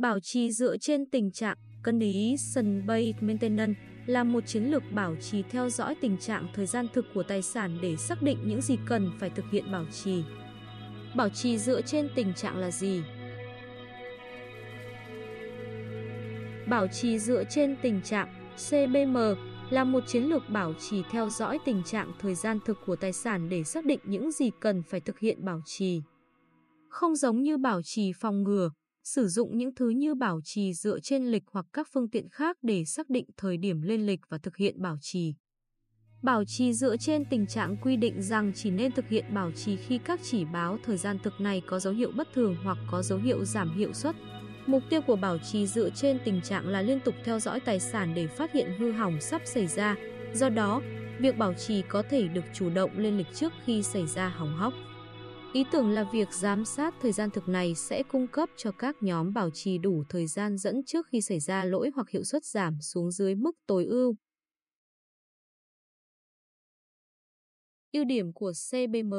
Bảo 0.00 0.20
trì 0.20 0.52
dựa 0.52 0.76
trên 0.76 1.06
tình 1.06 1.30
trạng 1.30 1.56
condition-based 1.82 3.14
maintenance 3.20 3.74
là 4.06 4.24
một 4.24 4.46
chiến 4.46 4.64
lược 4.64 4.82
bảo 4.92 5.16
trì 5.16 5.42
theo 5.50 5.70
dõi 5.70 5.94
tình 6.00 6.16
trạng 6.18 6.46
thời 6.54 6.66
gian 6.66 6.86
thực 6.92 7.06
của 7.14 7.22
tài 7.22 7.42
sản 7.42 7.78
để 7.82 7.96
xác 7.96 8.22
định 8.22 8.38
những 8.44 8.60
gì 8.60 8.78
cần 8.86 9.10
phải 9.18 9.30
thực 9.30 9.44
hiện 9.50 9.72
bảo 9.72 9.84
trì. 9.92 10.22
Bảo 11.16 11.28
trì 11.28 11.58
dựa 11.58 11.82
trên 11.82 12.08
tình 12.14 12.34
trạng 12.34 12.58
là 12.58 12.70
gì? 12.70 13.02
Bảo 16.68 16.86
trì 16.86 17.18
dựa 17.18 17.44
trên 17.50 17.76
tình 17.82 18.00
trạng 18.02 18.28
CBM 18.68 19.16
là 19.70 19.84
một 19.84 20.04
chiến 20.06 20.22
lược 20.22 20.42
bảo 20.48 20.74
trì 20.74 21.02
theo 21.10 21.30
dõi 21.30 21.58
tình 21.64 21.82
trạng 21.84 22.12
thời 22.18 22.34
gian 22.34 22.58
thực 22.64 22.78
của 22.86 22.96
tài 22.96 23.12
sản 23.12 23.48
để 23.48 23.64
xác 23.64 23.84
định 23.84 24.00
những 24.04 24.32
gì 24.32 24.50
cần 24.60 24.82
phải 24.82 25.00
thực 25.00 25.18
hiện 25.18 25.44
bảo 25.44 25.60
trì. 25.64 26.02
Không 26.88 27.16
giống 27.16 27.42
như 27.42 27.56
bảo 27.56 27.80
trì 27.82 28.12
phòng 28.20 28.42
ngừa, 28.42 28.70
sử 29.14 29.28
dụng 29.28 29.58
những 29.58 29.74
thứ 29.74 29.88
như 29.88 30.14
bảo 30.14 30.40
trì 30.44 30.74
dựa 30.74 31.00
trên 31.00 31.26
lịch 31.26 31.42
hoặc 31.52 31.66
các 31.72 31.88
phương 31.92 32.10
tiện 32.10 32.28
khác 32.28 32.56
để 32.62 32.84
xác 32.84 33.10
định 33.10 33.24
thời 33.36 33.56
điểm 33.56 33.82
lên 33.82 34.06
lịch 34.06 34.20
và 34.28 34.38
thực 34.38 34.56
hiện 34.56 34.82
bảo 34.82 34.96
trì. 35.00 35.34
Bảo 36.22 36.44
trì 36.44 36.72
dựa 36.72 36.96
trên 36.96 37.24
tình 37.24 37.46
trạng 37.46 37.76
quy 37.76 37.96
định 37.96 38.22
rằng 38.22 38.52
chỉ 38.54 38.70
nên 38.70 38.92
thực 38.92 39.08
hiện 39.08 39.34
bảo 39.34 39.52
trì 39.52 39.76
khi 39.76 39.98
các 39.98 40.20
chỉ 40.22 40.44
báo 40.44 40.78
thời 40.84 40.96
gian 40.96 41.18
thực 41.22 41.40
này 41.40 41.62
có 41.66 41.80
dấu 41.80 41.92
hiệu 41.92 42.10
bất 42.16 42.28
thường 42.34 42.56
hoặc 42.64 42.78
có 42.90 43.02
dấu 43.02 43.18
hiệu 43.18 43.44
giảm 43.44 43.78
hiệu 43.78 43.92
suất. 43.92 44.16
Mục 44.66 44.82
tiêu 44.90 45.00
của 45.00 45.16
bảo 45.16 45.38
trì 45.38 45.66
dựa 45.66 45.90
trên 45.90 46.18
tình 46.24 46.40
trạng 46.40 46.68
là 46.68 46.82
liên 46.82 47.00
tục 47.00 47.14
theo 47.24 47.40
dõi 47.40 47.60
tài 47.60 47.80
sản 47.80 48.14
để 48.14 48.26
phát 48.26 48.52
hiện 48.52 48.78
hư 48.78 48.92
hỏng 48.92 49.20
sắp 49.20 49.42
xảy 49.44 49.66
ra. 49.66 49.96
Do 50.34 50.48
đó, 50.48 50.82
việc 51.18 51.38
bảo 51.38 51.54
trì 51.54 51.82
có 51.88 52.02
thể 52.10 52.28
được 52.28 52.44
chủ 52.54 52.70
động 52.70 52.98
lên 52.98 53.18
lịch 53.18 53.34
trước 53.34 53.52
khi 53.64 53.82
xảy 53.82 54.06
ra 54.06 54.28
hỏng 54.28 54.56
hóc. 54.56 54.72
Ý 55.52 55.64
tưởng 55.72 55.90
là 55.90 56.04
việc 56.12 56.32
giám 56.32 56.64
sát 56.64 56.94
thời 57.00 57.12
gian 57.12 57.30
thực 57.30 57.48
này 57.48 57.74
sẽ 57.74 58.02
cung 58.02 58.26
cấp 58.26 58.48
cho 58.56 58.72
các 58.72 58.96
nhóm 59.00 59.34
bảo 59.34 59.50
trì 59.50 59.78
đủ 59.78 60.04
thời 60.08 60.26
gian 60.26 60.58
dẫn 60.58 60.82
trước 60.86 61.06
khi 61.06 61.20
xảy 61.20 61.40
ra 61.40 61.64
lỗi 61.64 61.90
hoặc 61.94 62.10
hiệu 62.10 62.24
suất 62.24 62.44
giảm 62.44 62.80
xuống 62.80 63.10
dưới 63.10 63.34
mức 63.34 63.52
tối 63.66 63.84
ưu. 63.84 64.16
Ưu 67.92 68.04
điểm 68.04 68.32
của 68.32 68.52
CBM 68.70 69.14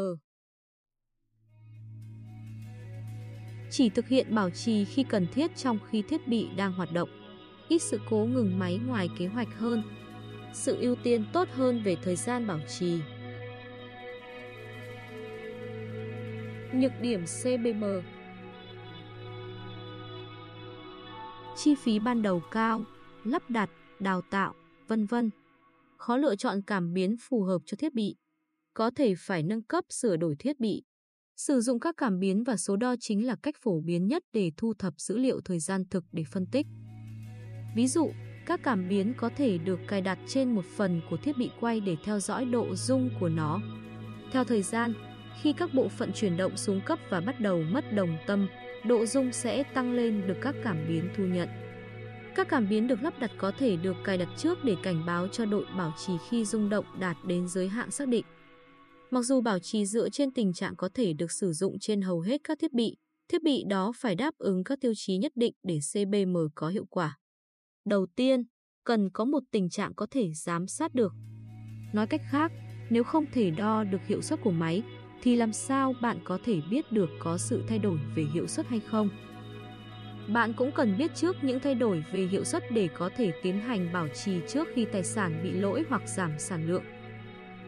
Chỉ 3.71 3.89
thực 3.89 4.07
hiện 4.07 4.35
bảo 4.35 4.49
trì 4.49 4.85
khi 4.85 5.03
cần 5.09 5.27
thiết 5.33 5.55
trong 5.55 5.79
khi 5.89 6.01
thiết 6.01 6.27
bị 6.27 6.47
đang 6.57 6.73
hoạt 6.73 6.91
động. 6.93 7.09
Ít 7.69 7.79
sự 7.79 7.99
cố 8.09 8.25
ngừng 8.25 8.59
máy 8.59 8.79
ngoài 8.87 9.09
kế 9.19 9.27
hoạch 9.27 9.57
hơn. 9.57 9.83
Sự 10.53 10.77
ưu 10.81 10.95
tiên 11.03 11.25
tốt 11.33 11.47
hơn 11.51 11.81
về 11.83 11.95
thời 12.03 12.15
gian 12.15 12.47
bảo 12.47 12.59
trì. 12.79 12.99
Nhược 16.73 16.91
điểm 17.01 17.25
CBM 17.25 17.83
Chi 21.55 21.75
phí 21.75 21.99
ban 21.99 22.21
đầu 22.21 22.41
cao, 22.51 22.83
lắp 23.23 23.49
đặt, 23.49 23.69
đào 23.99 24.21
tạo, 24.31 24.53
vân 24.87 25.05
vân. 25.05 25.29
Khó 25.97 26.17
lựa 26.17 26.35
chọn 26.35 26.61
cảm 26.67 26.93
biến 26.93 27.15
phù 27.19 27.43
hợp 27.43 27.61
cho 27.65 27.75
thiết 27.79 27.93
bị. 27.93 28.15
Có 28.73 28.91
thể 28.95 29.13
phải 29.17 29.43
nâng 29.43 29.61
cấp 29.61 29.83
sửa 29.89 30.17
đổi 30.17 30.35
thiết 30.39 30.59
bị. 30.59 30.83
Sử 31.37 31.61
dụng 31.61 31.79
các 31.79 31.97
cảm 31.97 32.19
biến 32.19 32.43
và 32.43 32.57
số 32.57 32.75
đo 32.75 32.95
chính 32.99 33.27
là 33.27 33.35
cách 33.43 33.55
phổ 33.61 33.81
biến 33.81 34.07
nhất 34.07 34.23
để 34.33 34.51
thu 34.57 34.73
thập 34.73 34.93
dữ 34.97 35.17
liệu 35.17 35.41
thời 35.45 35.59
gian 35.59 35.83
thực 35.89 36.03
để 36.11 36.23
phân 36.31 36.45
tích. 36.51 36.67
Ví 37.75 37.87
dụ, 37.87 38.11
các 38.45 38.59
cảm 38.63 38.89
biến 38.89 39.13
có 39.17 39.29
thể 39.37 39.57
được 39.57 39.79
cài 39.87 40.01
đặt 40.01 40.19
trên 40.27 40.55
một 40.55 40.65
phần 40.75 41.01
của 41.09 41.17
thiết 41.17 41.37
bị 41.37 41.49
quay 41.59 41.79
để 41.79 41.95
theo 42.03 42.19
dõi 42.19 42.45
độ 42.45 42.75
rung 42.75 43.09
của 43.19 43.29
nó. 43.29 43.61
Theo 44.31 44.43
thời 44.43 44.61
gian, 44.61 44.93
khi 45.41 45.53
các 45.53 45.73
bộ 45.73 45.87
phận 45.87 46.11
chuyển 46.13 46.37
động 46.37 46.57
xuống 46.57 46.81
cấp 46.85 46.99
và 47.09 47.21
bắt 47.21 47.39
đầu 47.39 47.63
mất 47.71 47.93
đồng 47.93 48.17
tâm, 48.27 48.47
độ 48.85 49.05
rung 49.05 49.31
sẽ 49.31 49.63
tăng 49.63 49.93
lên 49.93 50.27
được 50.27 50.37
các 50.41 50.55
cảm 50.63 50.77
biến 50.87 51.09
thu 51.17 51.23
nhận. 51.23 51.49
Các 52.35 52.47
cảm 52.49 52.69
biến 52.69 52.87
được 52.87 53.03
lắp 53.03 53.19
đặt 53.19 53.31
có 53.37 53.51
thể 53.57 53.75
được 53.75 53.95
cài 54.03 54.17
đặt 54.17 54.29
trước 54.37 54.63
để 54.63 54.75
cảnh 54.83 55.05
báo 55.05 55.27
cho 55.27 55.45
đội 55.45 55.65
bảo 55.77 55.93
trì 56.05 56.13
khi 56.29 56.45
rung 56.45 56.69
động 56.69 56.85
đạt 56.99 57.17
đến 57.25 57.47
giới 57.47 57.67
hạn 57.67 57.91
xác 57.91 58.07
định. 58.07 58.25
Mặc 59.11 59.21
dù 59.21 59.41
bảo 59.41 59.59
trì 59.59 59.85
dựa 59.85 60.09
trên 60.09 60.31
tình 60.31 60.53
trạng 60.53 60.75
có 60.75 60.89
thể 60.93 61.13
được 61.13 61.31
sử 61.31 61.53
dụng 61.53 61.79
trên 61.79 62.01
hầu 62.01 62.21
hết 62.21 62.41
các 62.43 62.59
thiết 62.59 62.73
bị, 62.73 62.97
thiết 63.27 63.43
bị 63.43 63.63
đó 63.69 63.91
phải 63.95 64.15
đáp 64.15 64.37
ứng 64.37 64.63
các 64.63 64.79
tiêu 64.81 64.93
chí 64.95 65.17
nhất 65.17 65.31
định 65.35 65.53
để 65.63 65.79
CBM 65.93 66.37
có 66.55 66.67
hiệu 66.67 66.85
quả. 66.89 67.17
Đầu 67.85 68.05
tiên, 68.15 68.43
cần 68.83 69.09
có 69.09 69.25
một 69.25 69.43
tình 69.51 69.69
trạng 69.69 69.93
có 69.95 70.07
thể 70.11 70.31
giám 70.33 70.67
sát 70.67 70.95
được. 70.95 71.13
Nói 71.93 72.07
cách 72.07 72.21
khác, 72.29 72.51
nếu 72.89 73.03
không 73.03 73.25
thể 73.33 73.51
đo 73.51 73.83
được 73.83 74.01
hiệu 74.07 74.21
suất 74.21 74.41
của 74.43 74.51
máy, 74.51 74.83
thì 75.21 75.35
làm 75.35 75.53
sao 75.53 75.95
bạn 76.01 76.19
có 76.23 76.37
thể 76.43 76.61
biết 76.69 76.91
được 76.91 77.09
có 77.19 77.37
sự 77.37 77.63
thay 77.67 77.79
đổi 77.79 77.99
về 78.15 78.23
hiệu 78.33 78.47
suất 78.47 78.67
hay 78.67 78.79
không? 78.79 79.09
Bạn 80.27 80.53
cũng 80.53 80.71
cần 80.71 80.97
biết 80.97 81.11
trước 81.15 81.35
những 81.41 81.59
thay 81.59 81.75
đổi 81.75 82.03
về 82.11 82.27
hiệu 82.31 82.43
suất 82.43 82.71
để 82.71 82.89
có 82.97 83.09
thể 83.17 83.31
tiến 83.43 83.59
hành 83.59 83.93
bảo 83.93 84.07
trì 84.07 84.39
trước 84.47 84.67
khi 84.73 84.85
tài 84.85 85.03
sản 85.03 85.39
bị 85.43 85.51
lỗi 85.51 85.83
hoặc 85.89 86.01
giảm 86.05 86.39
sản 86.39 86.67
lượng. 86.67 86.83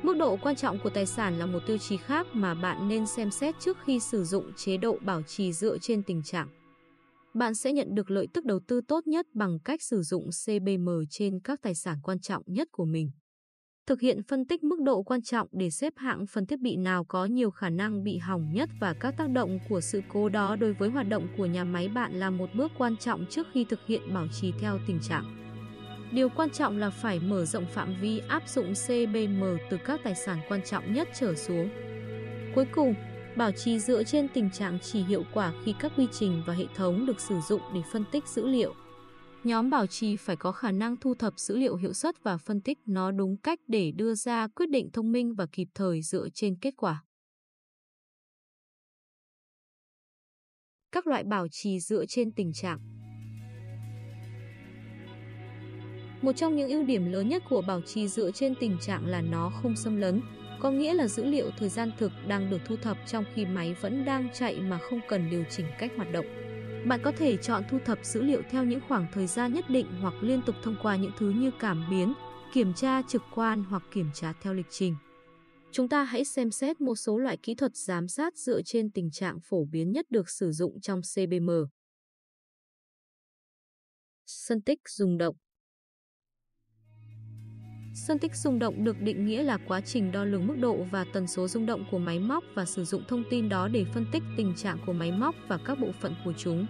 Mức 0.03 0.18
độ 0.18 0.38
quan 0.41 0.56
trọng 0.56 0.80
của 0.80 0.90
tài 0.90 1.06
sản 1.06 1.40
là 1.40 1.46
một 1.46 1.59
tiêu 1.68 1.78
chí 1.78 1.97
khác 1.97 2.28
mà 2.34 2.53
bạn 2.53 2.88
nên 2.88 3.06
xem 3.08 3.31
xét 3.31 3.56
trước 3.59 3.78
khi 3.85 4.00
sử 4.00 4.24
dụng 4.24 4.52
chế 4.56 4.78
độ 4.78 4.97
bảo 5.02 5.22
trì 5.22 5.53
dựa 5.53 5.78
trên 5.78 6.03
tình 6.03 6.24
trạng. 6.24 6.47
Bạn 7.34 7.56
sẽ 7.56 7.74
nhận 7.74 7.96
được 7.96 8.12
lợi 8.12 8.28
tức 8.34 8.46
đầu 8.46 8.59
tư 8.68 8.81
tốt 8.88 9.08
nhất 9.08 9.28
bằng 9.34 9.59
cách 9.66 9.81
sử 9.81 10.02
dụng 10.02 10.30
CBM 10.46 10.90
trên 11.09 11.40
các 11.40 11.62
tài 11.62 11.75
sản 11.75 11.97
quan 12.03 12.20
trọng 12.20 12.44
nhất 12.46 12.68
của 12.72 12.85
mình. 12.85 13.12
Thực 13.88 14.02
hiện 14.02 14.24
phân 14.24 14.46
tích 14.46 14.64
mức 14.64 14.82
độ 14.82 15.04
quan 15.04 15.22
trọng 15.22 15.48
để 15.52 15.70
xếp 15.70 15.94
hạng 15.98 16.28
phần 16.28 16.46
thiết 16.46 16.60
bị 16.60 16.76
nào 16.76 17.04
có 17.04 17.26
nhiều 17.26 17.52
khả 17.52 17.70
năng 17.70 18.04
bị 18.04 18.18
hỏng 18.18 18.54
nhất 18.54 18.70
và 18.80 18.94
các 18.94 19.18
tác 19.18 19.30
động 19.30 19.60
của 19.70 19.82
sự 19.82 20.02
cố 20.14 20.30
đó 20.30 20.56
đối 20.56 20.74
với 20.74 20.90
hoạt 20.90 21.10
động 21.10 21.28
của 21.38 21.46
nhà 21.46 21.64
máy 21.64 21.88
bạn 21.88 22.20
là 22.20 22.30
một 22.30 22.50
bước 22.56 22.72
quan 22.78 22.98
trọng 22.98 23.26
trước 23.30 23.48
khi 23.54 23.66
thực 23.70 23.80
hiện 23.88 24.14
bảo 24.14 24.28
trì 24.42 24.54
theo 24.60 24.80
tình 24.88 25.00
trạng. 25.00 25.24
Điều 26.12 26.30
quan 26.30 26.50
trọng 26.50 26.78
là 26.78 26.90
phải 26.90 27.20
mở 27.20 27.46
rộng 27.46 27.66
phạm 27.66 27.96
vi 28.02 28.20
áp 28.28 28.44
dụng 28.50 28.74
CBM 28.74 29.44
từ 29.70 29.78
các 29.86 30.00
tài 30.04 30.16
sản 30.16 30.38
quan 30.50 30.62
trọng 30.64 30.94
nhất 30.94 31.10
trở 31.20 31.36
xuống. 31.36 31.70
Cuối 32.56 32.66
cùng, 32.72 32.96
bảo 33.36 33.52
trì 33.52 33.80
dựa 33.80 34.04
trên 34.04 34.28
tình 34.34 34.52
trạng 34.52 34.80
chỉ 34.80 35.04
hiệu 35.04 35.24
quả 35.34 35.54
khi 35.66 35.76
các 35.80 35.92
quy 35.98 36.08
trình 36.12 36.44
và 36.46 36.54
hệ 36.54 36.66
thống 36.76 37.06
được 37.06 37.20
sử 37.20 37.36
dụng 37.50 37.62
để 37.74 37.82
phân 37.94 38.04
tích 38.12 38.28
dữ 38.28 38.48
liệu. 38.48 38.74
Nhóm 39.44 39.70
bảo 39.70 39.88
trì 39.88 40.16
phải 40.16 40.36
có 40.36 40.52
khả 40.52 40.72
năng 40.72 40.98
thu 40.98 41.14
thập 41.16 41.40
dữ 41.40 41.58
liệu 41.58 41.76
hiệu 41.76 41.94
suất 41.94 42.24
và 42.24 42.38
phân 42.38 42.62
tích 42.62 42.80
nó 42.86 43.12
đúng 43.12 43.38
cách 43.38 43.59
để 43.68 43.92
đưa 43.92 44.16
ra 44.16 44.48
quyết 44.48 44.70
định 44.70 44.90
thông 44.94 45.12
minh 45.12 45.36
và 45.36 45.46
kịp 45.52 45.68
thời 45.74 46.02
dựa 46.02 46.28
trên 46.34 46.56
kết 46.56 46.74
quả. 46.78 47.04
Các 50.92 51.08
loại 51.08 51.24
bảo 51.24 51.48
trì 51.52 51.80
dựa 51.80 52.06
trên 52.06 52.32
tình 52.32 52.53
trạng 52.53 52.80
Một 56.22 56.32
trong 56.36 56.56
những 56.56 56.70
ưu 56.70 56.84
điểm 56.84 57.12
lớn 57.12 57.30
nhất 57.30 57.44
của 57.50 57.62
bảo 57.62 57.82
trì 57.82 58.08
dựa 58.08 58.32
trên 58.32 58.53
tình 58.59 58.78
trạng 58.82 59.06
là 59.06 59.22
nó 59.22 59.52
không 59.62 59.76
xâm 59.76 59.98
lấn, 59.98 60.22
có 60.59 60.72
nghĩa 60.72 60.94
là 60.94 61.08
dữ 61.08 61.26
liệu 61.26 61.50
thời 61.58 61.70
gian 61.70 61.92
thực 61.98 62.12
đang 62.28 62.50
được 62.50 62.59
thu 62.66 62.76
thập 62.76 62.98
trong 63.08 63.26
khi 63.34 63.46
máy 63.46 63.76
vẫn 63.82 64.06
đang 64.06 64.30
chạy 64.34 64.62
mà 64.62 64.78
không 64.78 65.00
cần 65.08 65.30
điều 65.30 65.44
chỉnh 65.50 65.66
cách 65.80 65.92
hoạt 65.98 66.12
động. 66.12 66.43
Bạn 66.88 67.00
có 67.04 67.12
thể 67.18 67.38
chọn 67.38 67.64
thu 67.70 67.80
thập 67.86 68.06
dữ 68.06 68.22
liệu 68.22 68.42
theo 68.50 68.64
những 68.64 68.80
khoảng 68.88 69.08
thời 69.14 69.28
gian 69.28 69.54
nhất 69.54 69.66
định 69.70 69.88
hoặc 70.02 70.14
liên 70.22 70.42
tục 70.46 70.56
thông 70.64 70.76
qua 70.82 70.96
những 70.96 71.12
thứ 71.18 71.30
như 71.30 71.52
cảm 71.60 71.86
biến, 71.90 72.14
kiểm 72.54 72.74
tra 72.74 73.02
trực 73.02 73.22
quan 73.36 73.64
hoặc 73.64 73.84
kiểm 73.92 74.10
tra 74.14 74.34
theo 74.42 74.54
lịch 74.54 74.66
trình. 74.70 74.96
Chúng 75.72 75.90
ta 75.90 76.04
hãy 76.04 76.26
xem 76.26 76.52
xét 76.52 76.82
một 76.82 76.96
số 76.96 77.18
loại 77.18 77.38
kỹ 77.38 77.56
thuật 77.56 77.76
giám 77.76 78.08
sát 78.08 78.38
dựa 78.38 78.62
trên 78.62 78.92
tình 78.92 79.12
trạng 79.12 79.40
phổ 79.40 79.66
biến 79.66 79.92
nhất 79.92 80.06
được 80.10 80.30
sử 80.30 80.52
dụng 80.52 80.82
trong 80.82 81.02
CBM. 81.02 81.50
Phân 84.48 84.62
tích 84.62 84.80
rung 84.90 85.18
động 85.18 85.36
Phân 87.96 88.20
tích 88.20 88.36
rung 88.36 88.59
động 88.59 88.84
được 88.84 89.02
định 89.02 89.26
nghĩa 89.26 89.44
là 89.44 89.58
quá 89.68 89.81
trình 89.81 90.12
đo 90.12 90.24
lường 90.24 90.48
mức 90.48 90.56
độ 90.59 90.84
và 90.92 91.06
tần 91.14 91.28
số 91.28 91.48
rung 91.48 91.66
động 91.66 91.86
của 91.92 91.98
máy 92.00 92.20
móc 92.20 92.44
và 92.54 92.66
sử 92.66 92.84
dụng 92.86 93.04
thông 93.08 93.24
tin 93.30 93.50
đó 93.50 93.68
để 93.68 93.86
phân 93.94 94.06
tích 94.12 94.24
tình 94.38 94.56
trạng 94.56 94.78
của 94.86 94.94
máy 94.94 95.12
móc 95.12 95.36
và 95.48 95.59
các 95.66 95.80
bộ 95.80 95.92
phận 96.02 96.16
của 96.26 96.34
chúng. 96.38 96.66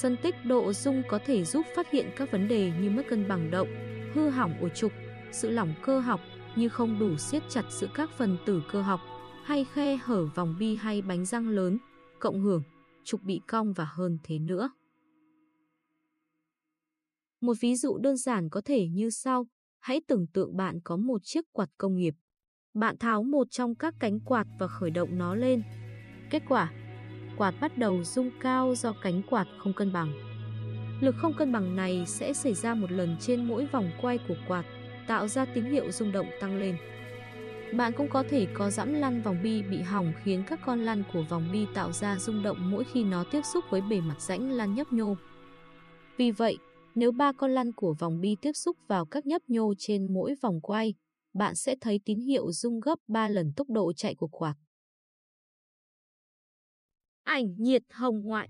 Phân 0.00 0.16
tích 0.22 0.34
độ 0.44 0.72
rung 0.72 1.02
có 1.08 1.18
thể 1.26 1.44
giúp 1.44 1.66
phát 1.76 1.90
hiện 1.90 2.10
các 2.16 2.32
vấn 2.32 2.48
đề 2.48 2.72
như 2.80 2.90
mất 2.90 3.02
cân 3.08 3.28
bằng 3.28 3.50
động, 3.50 3.68
hư 4.14 4.28
hỏng 4.28 4.54
ổ 4.60 4.68
trục, 4.68 4.92
sự 5.32 5.50
lỏng 5.50 5.74
cơ 5.82 6.00
học 6.00 6.20
như 6.56 6.68
không 6.68 6.98
đủ 6.98 7.16
siết 7.16 7.42
chặt 7.48 7.64
giữa 7.70 7.88
các 7.94 8.10
phần 8.16 8.36
tử 8.46 8.62
cơ 8.72 8.82
học 8.82 9.00
hay 9.44 9.66
khe 9.72 9.96
hở 9.96 10.26
vòng 10.34 10.56
bi 10.58 10.76
hay 10.76 11.02
bánh 11.02 11.24
răng 11.24 11.48
lớn, 11.48 11.78
cộng 12.18 12.40
hưởng, 12.40 12.62
trục 13.04 13.22
bị 13.22 13.40
cong 13.48 13.72
và 13.72 13.88
hơn 13.92 14.18
thế 14.22 14.38
nữa. 14.38 14.70
Một 17.40 17.54
ví 17.60 17.76
dụ 17.76 17.98
đơn 17.98 18.16
giản 18.16 18.48
có 18.48 18.60
thể 18.64 18.88
như 18.88 19.10
sau. 19.10 19.46
Hãy 19.80 20.00
tưởng 20.08 20.26
tượng 20.26 20.56
bạn 20.56 20.80
có 20.84 20.96
một 20.96 21.20
chiếc 21.24 21.52
quạt 21.52 21.68
công 21.78 21.96
nghiệp. 21.96 22.14
Bạn 22.74 22.98
tháo 22.98 23.22
một 23.22 23.46
trong 23.50 23.74
các 23.74 23.94
cánh 24.00 24.20
quạt 24.20 24.46
và 24.58 24.66
khởi 24.66 24.90
động 24.90 25.18
nó 25.18 25.34
lên. 25.34 25.62
Kết 26.30 26.42
quả, 26.48 26.72
quạt 27.36 27.54
bắt 27.60 27.78
đầu 27.78 28.04
rung 28.04 28.30
cao 28.40 28.74
do 28.74 28.92
cánh 29.02 29.22
quạt 29.30 29.46
không 29.58 29.72
cân 29.72 29.92
bằng. 29.92 30.12
Lực 31.00 31.14
không 31.18 31.34
cân 31.38 31.52
bằng 31.52 31.76
này 31.76 32.04
sẽ 32.06 32.32
xảy 32.32 32.54
ra 32.54 32.74
một 32.74 32.90
lần 32.90 33.16
trên 33.20 33.44
mỗi 33.44 33.66
vòng 33.66 33.90
quay 34.02 34.18
của 34.28 34.36
quạt, 34.48 34.64
tạo 35.06 35.28
ra 35.28 35.44
tín 35.44 35.64
hiệu 35.64 35.90
rung 35.90 36.12
động 36.12 36.26
tăng 36.40 36.58
lên. 36.58 36.76
Bạn 37.76 37.92
cũng 37.96 38.08
có 38.08 38.24
thể 38.30 38.46
có 38.54 38.70
giẫm 38.70 38.94
lăn 38.94 39.22
vòng 39.22 39.36
bi 39.42 39.62
bị 39.62 39.82
hỏng 39.82 40.12
khiến 40.24 40.42
các 40.46 40.60
con 40.66 40.80
lăn 40.80 41.02
của 41.12 41.22
vòng 41.22 41.48
bi 41.52 41.66
tạo 41.74 41.92
ra 41.92 42.18
rung 42.18 42.42
động 42.42 42.70
mỗi 42.70 42.84
khi 42.84 43.04
nó 43.04 43.24
tiếp 43.24 43.42
xúc 43.42 43.64
với 43.70 43.80
bề 43.80 44.00
mặt 44.00 44.20
rãnh 44.20 44.50
lăn 44.52 44.74
nhấp 44.74 44.92
nhô. 44.92 45.16
Vì 46.16 46.30
vậy, 46.30 46.58
nếu 46.94 47.12
ba 47.12 47.32
con 47.32 47.50
lăn 47.50 47.72
của 47.72 47.94
vòng 47.98 48.20
bi 48.20 48.36
tiếp 48.42 48.52
xúc 48.52 48.76
vào 48.88 49.06
các 49.06 49.26
nhấp 49.26 49.42
nhô 49.48 49.74
trên 49.78 50.14
mỗi 50.14 50.34
vòng 50.42 50.60
quay, 50.60 50.94
bạn 51.34 51.54
sẽ 51.54 51.76
thấy 51.80 52.00
tín 52.04 52.20
hiệu 52.20 52.52
rung 52.52 52.80
gấp 52.80 52.96
3 53.08 53.28
lần 53.28 53.52
tốc 53.56 53.70
độ 53.70 53.92
chạy 53.92 54.14
của 54.14 54.28
quạt. 54.28 54.54
Ảnh 57.24 57.54
nhiệt 57.58 57.82
hồng 57.90 58.20
ngoại 58.24 58.48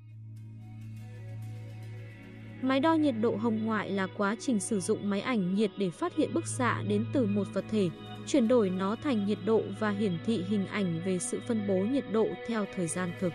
Máy 2.63 2.81
đo 2.81 2.95
nhiệt 2.95 3.15
độ 3.21 3.37
hồng 3.37 3.65
ngoại 3.65 3.91
là 3.91 4.07
quá 4.17 4.37
trình 4.41 4.61
sử 4.61 4.81
dụng 4.81 5.11
máy 5.11 5.21
ảnh 5.21 5.55
nhiệt 5.55 5.71
để 5.79 5.91
phát 5.91 6.17
hiện 6.17 6.35
bức 6.35 6.47
xạ 6.47 6.83
đến 6.89 7.07
từ 7.13 7.27
một 7.27 7.47
vật 7.53 7.65
thể, 7.71 7.91
chuyển 8.27 8.49
đổi 8.49 8.71
nó 8.71 8.97
thành 8.97 9.27
nhiệt 9.27 9.39
độ 9.45 9.63
và 9.81 9.91
hiển 9.91 10.19
thị 10.27 10.43
hình 10.49 10.67
ảnh 10.67 11.03
về 11.05 11.19
sự 11.19 11.41
phân 11.49 11.69
bố 11.69 11.75
nhiệt 11.75 12.05
độ 12.13 12.29
theo 12.47 12.67
thời 12.75 12.87
gian 12.87 13.13
thực. 13.21 13.33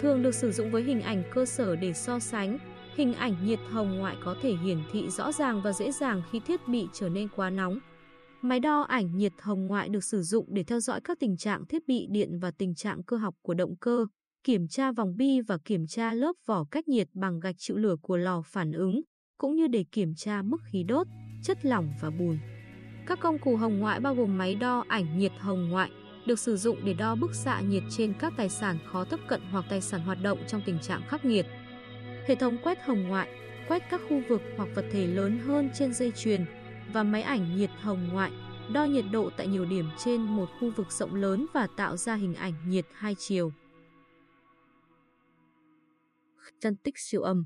Thường 0.00 0.22
được 0.22 0.34
sử 0.34 0.52
dụng 0.52 0.70
với 0.70 0.82
hình 0.82 1.00
ảnh 1.00 1.22
cơ 1.30 1.46
sở 1.46 1.76
để 1.76 1.92
so 1.92 2.18
sánh, 2.18 2.58
hình 2.98 3.14
ảnh 3.14 3.34
nhiệt 3.44 3.58
hồng 3.70 3.98
ngoại 3.98 4.16
có 4.24 4.36
thể 4.42 4.54
hiển 4.54 4.78
thị 4.92 5.10
rõ 5.10 5.32
ràng 5.32 5.62
và 5.62 5.72
dễ 5.72 5.92
dàng 5.92 6.22
khi 6.30 6.40
thiết 6.40 6.68
bị 6.68 6.86
trở 6.92 7.08
nên 7.08 7.28
quá 7.36 7.50
nóng. 7.50 7.78
Máy 8.42 8.60
đo 8.60 8.80
ảnh 8.80 9.16
nhiệt 9.16 9.32
hồng 9.40 9.66
ngoại 9.66 9.88
được 9.88 10.04
sử 10.04 10.22
dụng 10.22 10.46
để 10.48 10.64
theo 10.64 10.80
dõi 10.80 11.00
các 11.04 11.18
tình 11.20 11.36
trạng 11.36 11.66
thiết 11.66 11.88
bị 11.88 12.06
điện 12.10 12.38
và 12.38 12.50
tình 12.50 12.74
trạng 12.74 13.02
cơ 13.02 13.16
học 13.16 13.34
của 13.42 13.54
động 13.54 13.76
cơ, 13.76 14.06
kiểm 14.44 14.68
tra 14.68 14.92
vòng 14.92 15.16
bi 15.16 15.40
và 15.40 15.58
kiểm 15.64 15.86
tra 15.86 16.12
lớp 16.12 16.32
vỏ 16.46 16.64
cách 16.70 16.88
nhiệt 16.88 17.08
bằng 17.14 17.40
gạch 17.40 17.54
chịu 17.58 17.76
lửa 17.76 17.96
của 18.02 18.16
lò 18.16 18.42
phản 18.46 18.72
ứng, 18.72 19.02
cũng 19.38 19.56
như 19.56 19.66
để 19.66 19.84
kiểm 19.92 20.14
tra 20.14 20.42
mức 20.42 20.60
khí 20.72 20.82
đốt, 20.82 21.06
chất 21.42 21.58
lỏng 21.64 21.88
và 22.02 22.10
bùn. 22.10 22.38
Các 23.06 23.20
công 23.20 23.38
cụ 23.38 23.56
hồng 23.56 23.78
ngoại 23.78 24.00
bao 24.00 24.14
gồm 24.14 24.38
máy 24.38 24.54
đo 24.54 24.84
ảnh 24.88 25.18
nhiệt 25.18 25.32
hồng 25.38 25.68
ngoại, 25.68 25.90
được 26.26 26.38
sử 26.38 26.56
dụng 26.56 26.78
để 26.84 26.92
đo 26.92 27.14
bức 27.14 27.34
xạ 27.34 27.60
nhiệt 27.60 27.82
trên 27.90 28.14
các 28.18 28.32
tài 28.36 28.48
sản 28.48 28.78
khó 28.92 29.04
tiếp 29.04 29.20
cận 29.28 29.40
hoặc 29.50 29.64
tài 29.68 29.80
sản 29.80 30.00
hoạt 30.00 30.22
động 30.22 30.38
trong 30.48 30.62
tình 30.66 30.78
trạng 30.80 31.02
khắc 31.08 31.24
nghiệt. 31.24 31.46
Hệ 32.28 32.34
thống 32.34 32.58
quét 32.62 32.78
hồng 32.82 33.08
ngoại, 33.08 33.28
quét 33.68 33.82
các 33.90 34.00
khu 34.08 34.22
vực 34.28 34.42
hoặc 34.56 34.68
vật 34.74 34.84
thể 34.92 35.06
lớn 35.06 35.38
hơn 35.38 35.70
trên 35.74 35.94
dây 35.94 36.12
chuyền 36.16 36.44
và 36.92 37.02
máy 37.02 37.22
ảnh 37.22 37.56
nhiệt 37.56 37.70
hồng 37.80 38.08
ngoại, 38.12 38.32
đo 38.72 38.84
nhiệt 38.84 39.04
độ 39.12 39.30
tại 39.36 39.46
nhiều 39.46 39.64
điểm 39.64 39.88
trên 39.98 40.20
một 40.22 40.46
khu 40.60 40.70
vực 40.76 40.92
rộng 40.92 41.14
lớn 41.14 41.46
và 41.54 41.66
tạo 41.76 41.96
ra 41.96 42.14
hình 42.14 42.34
ảnh 42.34 42.52
nhiệt 42.68 42.86
hai 42.92 43.14
chiều. 43.18 43.52
Phân 46.62 46.76
tích 46.76 46.98
siêu 46.98 47.22
âm 47.22 47.44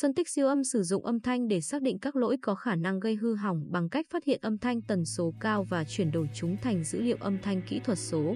Phân 0.00 0.14
tích 0.14 0.28
siêu 0.28 0.46
âm 0.46 0.64
sử 0.64 0.82
dụng 0.82 1.04
âm 1.06 1.20
thanh 1.20 1.48
để 1.48 1.60
xác 1.60 1.82
định 1.82 1.98
các 1.98 2.16
lỗi 2.16 2.36
có 2.42 2.54
khả 2.54 2.76
năng 2.76 3.00
gây 3.00 3.14
hư 3.14 3.34
hỏng 3.34 3.66
bằng 3.70 3.88
cách 3.88 4.06
phát 4.10 4.24
hiện 4.24 4.38
âm 4.42 4.58
thanh 4.58 4.82
tần 4.82 5.04
số 5.04 5.34
cao 5.40 5.64
và 5.64 5.84
chuyển 5.84 6.12
đổi 6.12 6.28
chúng 6.34 6.56
thành 6.62 6.84
dữ 6.84 7.00
liệu 7.02 7.16
âm 7.20 7.38
thanh 7.42 7.62
kỹ 7.68 7.80
thuật 7.84 7.98
số. 7.98 8.34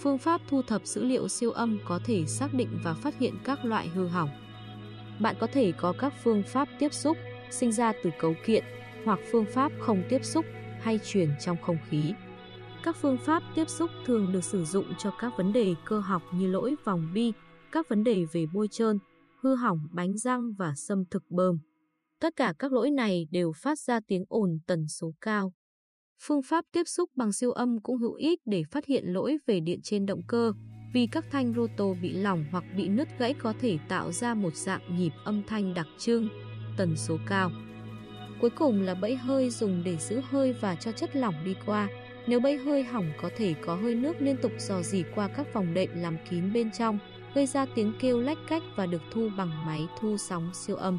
Phương 0.00 0.18
pháp 0.18 0.40
thu 0.48 0.62
thập 0.62 0.86
dữ 0.86 1.04
liệu 1.04 1.28
siêu 1.28 1.50
âm 1.50 1.78
có 1.84 2.00
thể 2.04 2.26
xác 2.26 2.54
định 2.54 2.78
và 2.84 2.94
phát 2.94 3.18
hiện 3.18 3.34
các 3.44 3.64
loại 3.64 3.88
hư 3.88 4.06
hỏng. 4.06 4.30
Bạn 5.20 5.36
có 5.40 5.46
thể 5.46 5.72
có 5.72 5.94
các 5.98 6.12
phương 6.24 6.42
pháp 6.42 6.68
tiếp 6.78 6.92
xúc 6.92 7.16
sinh 7.50 7.72
ra 7.72 7.92
từ 8.02 8.10
cấu 8.18 8.34
kiện 8.46 8.64
hoặc 9.04 9.18
phương 9.30 9.44
pháp 9.54 9.72
không 9.80 10.02
tiếp 10.08 10.24
xúc 10.24 10.44
hay 10.80 11.00
truyền 11.04 11.30
trong 11.40 11.56
không 11.62 11.78
khí. 11.88 12.12
Các 12.82 12.96
phương 12.96 13.18
pháp 13.18 13.42
tiếp 13.54 13.68
xúc 13.68 13.90
thường 14.06 14.32
được 14.32 14.44
sử 14.44 14.64
dụng 14.64 14.86
cho 14.98 15.10
các 15.18 15.32
vấn 15.36 15.52
đề 15.52 15.74
cơ 15.84 16.00
học 16.00 16.22
như 16.32 16.46
lỗi 16.46 16.74
vòng 16.84 17.10
bi, 17.14 17.32
các 17.72 17.88
vấn 17.88 18.04
đề 18.04 18.24
về 18.32 18.46
bôi 18.52 18.68
trơn, 18.68 18.98
hư 19.40 19.54
hỏng 19.54 19.88
bánh 19.92 20.18
răng 20.18 20.52
và 20.52 20.72
xâm 20.76 21.04
thực 21.10 21.30
bơm. 21.30 21.58
Tất 22.20 22.36
cả 22.36 22.54
các 22.58 22.72
lỗi 22.72 22.90
này 22.90 23.26
đều 23.30 23.52
phát 23.52 23.78
ra 23.78 24.00
tiếng 24.08 24.24
ồn 24.28 24.58
tần 24.66 24.88
số 24.88 25.14
cao. 25.20 25.52
Phương 26.20 26.42
pháp 26.42 26.64
tiếp 26.72 26.84
xúc 26.84 27.10
bằng 27.16 27.32
siêu 27.32 27.52
âm 27.52 27.80
cũng 27.80 27.98
hữu 27.98 28.14
ích 28.14 28.40
để 28.46 28.62
phát 28.70 28.86
hiện 28.86 29.04
lỗi 29.06 29.38
về 29.46 29.60
điện 29.60 29.80
trên 29.82 30.06
động 30.06 30.22
cơ, 30.28 30.52
vì 30.94 31.06
các 31.12 31.24
thanh 31.30 31.54
roto 31.54 31.84
bị 32.02 32.12
lỏng 32.12 32.44
hoặc 32.50 32.64
bị 32.76 32.88
nứt 32.88 33.08
gãy 33.18 33.34
có 33.34 33.54
thể 33.60 33.78
tạo 33.88 34.12
ra 34.12 34.34
một 34.34 34.56
dạng 34.56 34.98
nhịp 34.98 35.12
âm 35.24 35.42
thanh 35.46 35.74
đặc 35.74 35.86
trưng, 35.98 36.28
tần 36.76 36.96
số 36.96 37.16
cao. 37.26 37.50
Cuối 38.40 38.50
cùng 38.50 38.82
là 38.82 38.94
bẫy 38.94 39.16
hơi 39.16 39.50
dùng 39.50 39.82
để 39.84 39.96
giữ 39.96 40.20
hơi 40.30 40.52
và 40.52 40.74
cho 40.74 40.92
chất 40.92 41.16
lỏng 41.16 41.34
đi 41.44 41.54
qua. 41.66 41.88
Nếu 42.26 42.40
bẫy 42.40 42.56
hơi 42.56 42.84
hỏng 42.84 43.12
có 43.22 43.30
thể 43.36 43.54
có 43.62 43.74
hơi 43.74 43.94
nước 43.94 44.16
liên 44.20 44.36
tục 44.42 44.52
dò 44.58 44.82
dỉ 44.82 45.04
qua 45.14 45.28
các 45.28 45.54
vòng 45.54 45.74
đệm 45.74 45.90
làm 45.94 46.16
kín 46.30 46.52
bên 46.52 46.70
trong, 46.78 46.98
gây 47.34 47.46
ra 47.46 47.66
tiếng 47.74 47.92
kêu 48.00 48.20
lách 48.20 48.38
cách 48.48 48.62
và 48.76 48.86
được 48.86 49.02
thu 49.12 49.28
bằng 49.36 49.66
máy 49.66 49.86
thu 50.00 50.16
sóng 50.16 50.50
siêu 50.54 50.76
âm. 50.76 50.98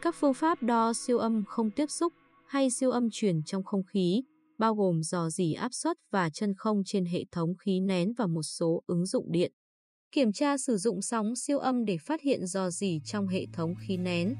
Các 0.00 0.14
phương 0.14 0.34
pháp 0.34 0.62
đo 0.62 0.92
siêu 0.92 1.18
âm 1.18 1.44
không 1.44 1.70
tiếp 1.70 1.86
xúc 1.86 2.12
hay 2.46 2.70
siêu 2.70 2.90
âm 2.90 3.08
truyền 3.12 3.42
trong 3.42 3.62
không 3.62 3.82
khí, 3.84 4.22
bao 4.58 4.74
gồm 4.74 5.02
dò 5.02 5.30
dỉ 5.30 5.52
áp 5.52 5.74
suất 5.74 5.96
và 6.10 6.30
chân 6.30 6.54
không 6.56 6.82
trên 6.86 7.04
hệ 7.04 7.24
thống 7.32 7.56
khí 7.56 7.80
nén 7.80 8.12
và 8.12 8.26
một 8.26 8.42
số 8.42 8.82
ứng 8.86 9.06
dụng 9.06 9.32
điện. 9.32 9.52
Kiểm 10.12 10.32
tra 10.32 10.58
sử 10.58 10.76
dụng 10.76 11.02
sóng 11.02 11.36
siêu 11.36 11.58
âm 11.58 11.84
để 11.84 11.98
phát 11.98 12.20
hiện 12.20 12.46
dò 12.46 12.70
dỉ 12.70 13.00
trong 13.04 13.28
hệ 13.28 13.46
thống 13.52 13.74
khí 13.86 13.96
nén. 13.96 14.34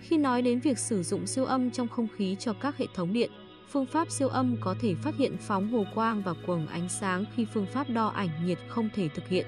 Khi 0.00 0.16
nói 0.18 0.42
đến 0.42 0.60
việc 0.60 0.78
sử 0.78 1.02
dụng 1.02 1.26
siêu 1.26 1.44
âm 1.44 1.70
trong 1.70 1.88
không 1.88 2.08
khí 2.16 2.36
cho 2.38 2.52
các 2.52 2.76
hệ 2.76 2.86
thống 2.94 3.12
điện, 3.12 3.30
phương 3.68 3.86
pháp 3.86 4.10
siêu 4.10 4.28
âm 4.28 4.56
có 4.60 4.74
thể 4.80 4.94
phát 4.94 5.14
hiện 5.18 5.36
phóng 5.40 5.72
hồ 5.72 5.84
quang 5.94 6.22
và 6.22 6.34
quầng 6.46 6.66
ánh 6.66 6.88
sáng 6.88 7.24
khi 7.36 7.46
phương 7.54 7.66
pháp 7.72 7.90
đo 7.90 8.06
ảnh 8.06 8.46
nhiệt 8.46 8.58
không 8.68 8.88
thể 8.94 9.08
thực 9.14 9.28
hiện. 9.28 9.46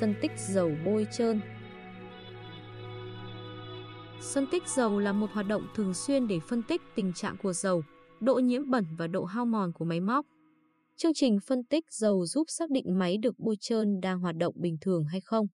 Phân 0.00 0.14
tích 0.22 0.32
dầu 0.36 0.72
bôi 0.84 1.06
trơn 1.12 1.40
Phân 4.22 4.46
tích 4.46 4.68
dầu 4.68 4.98
là 4.98 5.12
một 5.12 5.30
hoạt 5.32 5.46
động 5.48 5.66
thường 5.74 5.94
xuyên 5.94 6.26
để 6.26 6.40
phân 6.40 6.62
tích 6.62 6.82
tình 6.94 7.12
trạng 7.12 7.36
của 7.42 7.52
dầu, 7.52 7.82
độ 8.20 8.34
nhiễm 8.34 8.70
bẩn 8.70 8.84
và 8.98 9.06
độ 9.06 9.24
hao 9.24 9.46
mòn 9.46 9.72
của 9.72 9.84
máy 9.84 10.00
móc. 10.00 10.26
Chương 10.96 11.14
trình 11.14 11.38
phân 11.46 11.64
tích 11.64 11.84
dầu 11.90 12.26
giúp 12.26 12.44
xác 12.48 12.70
định 12.70 12.98
máy 12.98 13.16
được 13.18 13.34
bôi 13.38 13.56
trơn 13.60 14.00
đang 14.02 14.20
hoạt 14.20 14.36
động 14.36 14.54
bình 14.56 14.76
thường 14.80 15.04
hay 15.04 15.20
không. 15.20 15.46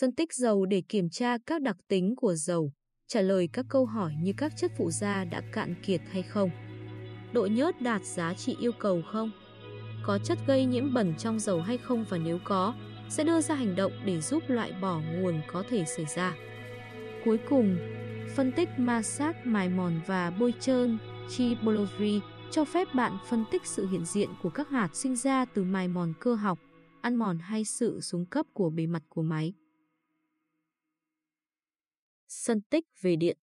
Phân 0.00 0.14
tích 0.14 0.32
dầu 0.32 0.66
để 0.66 0.82
kiểm 0.88 1.10
tra 1.10 1.36
các 1.46 1.62
đặc 1.62 1.76
tính 1.88 2.14
của 2.16 2.34
dầu, 2.34 2.72
trả 3.06 3.20
lời 3.20 3.48
các 3.52 3.66
câu 3.68 3.86
hỏi 3.86 4.12
như 4.22 4.32
các 4.36 4.52
chất 4.56 4.72
phụ 4.78 4.90
gia 4.90 5.24
đã 5.24 5.42
cạn 5.52 5.74
kiệt 5.86 6.00
hay 6.10 6.22
không. 6.22 6.50
Độ 7.32 7.46
nhớt 7.46 7.82
đạt 7.82 8.04
giá 8.04 8.34
trị 8.34 8.56
yêu 8.60 8.72
cầu 8.78 9.02
không? 9.12 9.30
Có 10.04 10.18
chất 10.24 10.38
gây 10.46 10.64
nhiễm 10.64 10.94
bẩn 10.94 11.14
trong 11.18 11.38
dầu 11.38 11.60
hay 11.60 11.78
không 11.78 12.04
và 12.08 12.18
nếu 12.18 12.38
có, 12.44 12.74
sẽ 13.08 13.24
đưa 13.24 13.40
ra 13.40 13.54
hành 13.54 13.76
động 13.76 13.92
để 14.04 14.20
giúp 14.20 14.42
loại 14.48 14.72
bỏ 14.72 15.00
nguồn 15.00 15.40
có 15.52 15.64
thể 15.70 15.84
xảy 15.84 16.06
ra. 16.16 16.34
Cuối 17.24 17.38
cùng, 17.48 17.76
phân 18.36 18.52
tích 18.52 18.68
ma 18.76 19.02
sát 19.02 19.46
mài 19.46 19.68
mòn 19.68 20.00
và 20.06 20.30
bôi 20.30 20.54
trơn 20.60 20.98
Chibology 21.28 22.20
cho 22.50 22.64
phép 22.64 22.88
bạn 22.94 23.18
phân 23.28 23.44
tích 23.50 23.66
sự 23.66 23.86
hiện 23.86 24.04
diện 24.04 24.28
của 24.42 24.50
các 24.50 24.68
hạt 24.68 24.96
sinh 24.96 25.16
ra 25.16 25.44
từ 25.44 25.64
mài 25.64 25.88
mòn 25.88 26.12
cơ 26.20 26.34
học, 26.34 26.58
ăn 27.00 27.16
mòn 27.16 27.38
hay 27.38 27.64
sự 27.64 28.00
xuống 28.00 28.26
cấp 28.26 28.46
của 28.52 28.70
bề 28.70 28.86
mặt 28.86 29.02
của 29.08 29.22
máy. 29.22 29.52
Phân 32.46 32.60
tích 32.60 32.84
về 33.00 33.16
điện 33.16 33.38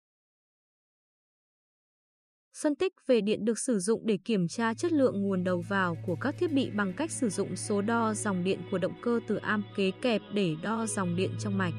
Phân 2.61 2.75
tích 2.75 2.93
về 3.07 3.21
điện 3.21 3.45
được 3.45 3.59
sử 3.59 3.79
dụng 3.79 4.01
để 4.05 4.17
kiểm 4.25 4.47
tra 4.47 4.73
chất 4.73 4.91
lượng 4.91 5.21
nguồn 5.21 5.43
đầu 5.43 5.63
vào 5.69 5.97
của 6.05 6.15
các 6.21 6.35
thiết 6.39 6.51
bị 6.51 6.69
bằng 6.69 6.93
cách 6.97 7.11
sử 7.11 7.29
dụng 7.29 7.55
số 7.55 7.81
đo 7.81 8.13
dòng 8.13 8.43
điện 8.43 8.59
của 8.71 8.77
động 8.77 9.01
cơ 9.01 9.19
từ 9.27 9.35
am 9.35 9.63
kế 9.75 9.91
kẹp 10.01 10.21
để 10.33 10.55
đo 10.63 10.85
dòng 10.85 11.15
điện 11.15 11.31
trong 11.39 11.57
mạch. 11.57 11.73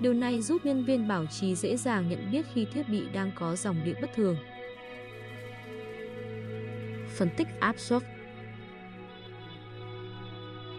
Điều 0.00 0.12
này 0.12 0.42
giúp 0.42 0.64
nhân 0.64 0.84
viên 0.84 1.08
bảo 1.08 1.26
trì 1.26 1.54
dễ 1.54 1.76
dàng 1.76 2.08
nhận 2.08 2.30
biết 2.32 2.46
khi 2.54 2.66
thiết 2.72 2.88
bị 2.88 3.02
đang 3.12 3.30
có 3.34 3.56
dòng 3.56 3.84
điện 3.84 3.96
bất 4.00 4.10
thường. 4.14 4.36
Phân 7.16 7.28
tích 7.36 7.48
áp 7.60 7.78
suất 7.78 8.02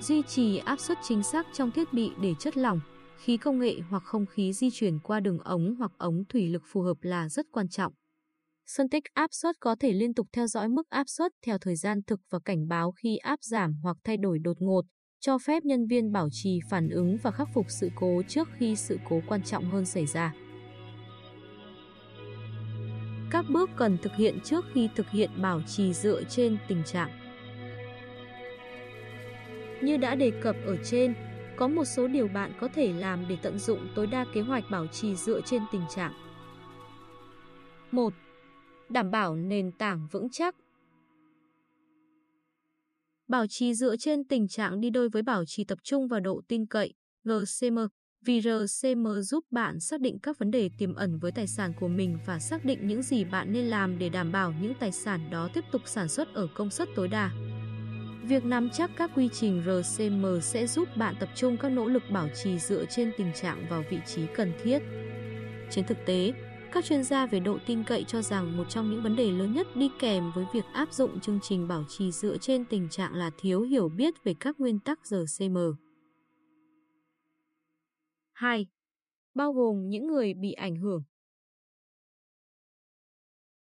Duy 0.01 0.21
trì 0.27 0.57
áp 0.57 0.79
suất 0.79 0.97
chính 1.03 1.23
xác 1.23 1.47
trong 1.53 1.71
thiết 1.71 1.93
bị 1.93 2.11
để 2.21 2.33
chất 2.39 2.57
lỏng, 2.57 2.79
khí 3.17 3.37
công 3.37 3.59
nghệ 3.59 3.75
hoặc 3.89 4.03
không 4.03 4.25
khí 4.25 4.53
di 4.53 4.69
chuyển 4.71 4.99
qua 4.99 5.19
đường 5.19 5.39
ống 5.39 5.75
hoặc 5.79 5.91
ống 5.97 6.23
thủy 6.29 6.49
lực 6.49 6.61
phù 6.65 6.81
hợp 6.81 6.97
là 7.01 7.29
rất 7.29 7.45
quan 7.51 7.69
trọng. 7.69 7.93
Phân 8.75 8.89
tích 8.89 9.03
áp 9.13 9.29
suất 9.33 9.55
có 9.59 9.75
thể 9.79 9.93
liên 9.93 10.13
tục 10.13 10.27
theo 10.33 10.47
dõi 10.47 10.69
mức 10.69 10.89
áp 10.89 11.03
suất 11.07 11.31
theo 11.45 11.57
thời 11.61 11.75
gian 11.75 12.03
thực 12.07 12.19
và 12.29 12.39
cảnh 12.45 12.67
báo 12.67 12.91
khi 12.91 13.17
áp 13.17 13.39
giảm 13.41 13.73
hoặc 13.83 13.97
thay 14.03 14.17
đổi 14.17 14.39
đột 14.39 14.57
ngột, 14.59 14.81
cho 15.19 15.37
phép 15.37 15.65
nhân 15.65 15.87
viên 15.87 16.11
bảo 16.11 16.29
trì 16.31 16.59
phản 16.69 16.89
ứng 16.89 17.17
và 17.23 17.31
khắc 17.31 17.49
phục 17.53 17.65
sự 17.69 17.89
cố 17.95 18.21
trước 18.27 18.49
khi 18.57 18.75
sự 18.75 18.99
cố 19.09 19.21
quan 19.27 19.43
trọng 19.43 19.69
hơn 19.69 19.85
xảy 19.85 20.05
ra. 20.05 20.33
Các 23.31 23.45
bước 23.49 23.69
cần 23.75 23.97
thực 23.97 24.15
hiện 24.15 24.39
trước 24.43 24.65
khi 24.73 24.89
thực 24.95 25.09
hiện 25.09 25.29
bảo 25.41 25.61
trì 25.67 25.93
dựa 25.93 26.23
trên 26.23 26.57
tình 26.67 26.83
trạng. 26.83 27.09
Như 29.81 29.97
đã 29.97 30.15
đề 30.15 30.31
cập 30.41 30.55
ở 30.65 30.77
trên, 30.83 31.13
có 31.55 31.67
một 31.67 31.85
số 31.85 32.07
điều 32.07 32.27
bạn 32.27 32.51
có 32.59 32.67
thể 32.67 32.93
làm 32.93 33.25
để 33.29 33.37
tận 33.41 33.59
dụng 33.59 33.87
tối 33.95 34.07
đa 34.07 34.25
kế 34.33 34.41
hoạch 34.41 34.63
bảo 34.71 34.87
trì 34.87 35.15
dựa 35.15 35.41
trên 35.41 35.61
tình 35.71 35.83
trạng. 35.89 36.13
1. 37.91 38.13
Đảm 38.89 39.11
bảo 39.11 39.35
nền 39.35 39.71
tảng 39.71 40.07
vững 40.11 40.29
chắc 40.29 40.55
Bảo 43.27 43.47
trì 43.47 43.73
dựa 43.73 43.95
trên 43.97 44.23
tình 44.23 44.47
trạng 44.47 44.81
đi 44.81 44.89
đôi 44.89 45.09
với 45.09 45.21
bảo 45.21 45.45
trì 45.45 45.63
tập 45.63 45.77
trung 45.83 46.07
và 46.07 46.19
độ 46.19 46.41
tin 46.47 46.65
cậy, 46.65 46.93
GCM, 47.23 47.77
vì 48.25 48.41
RCM 48.41 49.07
giúp 49.21 49.45
bạn 49.51 49.79
xác 49.79 50.01
định 50.01 50.19
các 50.19 50.39
vấn 50.39 50.51
đề 50.51 50.69
tiềm 50.77 50.95
ẩn 50.95 51.19
với 51.19 51.31
tài 51.31 51.47
sản 51.47 51.73
của 51.79 51.87
mình 51.87 52.17
và 52.25 52.39
xác 52.39 52.65
định 52.65 52.87
những 52.87 53.01
gì 53.01 53.23
bạn 53.23 53.53
nên 53.53 53.65
làm 53.65 53.99
để 53.99 54.09
đảm 54.09 54.31
bảo 54.31 54.53
những 54.61 54.73
tài 54.79 54.91
sản 54.91 55.29
đó 55.29 55.49
tiếp 55.53 55.63
tục 55.71 55.81
sản 55.85 56.07
xuất 56.07 56.33
ở 56.33 56.47
công 56.55 56.69
suất 56.69 56.89
tối 56.95 57.07
đa. 57.07 57.31
Việc 58.23 58.45
nắm 58.45 58.69
chắc 58.73 58.91
các 58.97 59.11
quy 59.15 59.29
trình 59.33 59.63
RCM 59.65 60.25
sẽ 60.41 60.67
giúp 60.67 60.87
bạn 60.97 61.15
tập 61.19 61.29
trung 61.35 61.57
các 61.57 61.69
nỗ 61.69 61.85
lực 61.85 62.03
bảo 62.11 62.29
trì 62.43 62.59
dựa 62.59 62.85
trên 62.85 63.11
tình 63.17 63.31
trạng 63.41 63.65
vào 63.69 63.83
vị 63.89 63.97
trí 64.07 64.21
cần 64.35 64.53
thiết. 64.63 64.79
Trên 65.71 65.85
thực 65.85 65.97
tế, 66.05 66.33
các 66.71 66.85
chuyên 66.85 67.03
gia 67.03 67.25
về 67.25 67.39
độ 67.39 67.57
tin 67.65 67.83
cậy 67.83 68.03
cho 68.03 68.21
rằng 68.21 68.57
một 68.57 68.69
trong 68.69 68.91
những 68.91 69.01
vấn 69.01 69.15
đề 69.15 69.31
lớn 69.31 69.53
nhất 69.53 69.67
đi 69.75 69.89
kèm 69.99 70.31
với 70.35 70.45
việc 70.53 70.65
áp 70.73 70.93
dụng 70.93 71.19
chương 71.19 71.39
trình 71.41 71.67
bảo 71.67 71.83
trì 71.89 72.11
dựa 72.11 72.37
trên 72.37 72.65
tình 72.65 72.89
trạng 72.89 73.13
là 73.13 73.31
thiếu 73.37 73.61
hiểu 73.61 73.89
biết 73.89 74.23
về 74.23 74.33
các 74.39 74.59
nguyên 74.59 74.79
tắc 74.79 74.99
RCM. 75.07 75.57
2. 78.33 78.67
Bao 79.33 79.53
gồm 79.53 79.89
những 79.89 80.07
người 80.07 80.33
bị 80.33 80.51
ảnh 80.51 80.75
hưởng. 80.75 81.03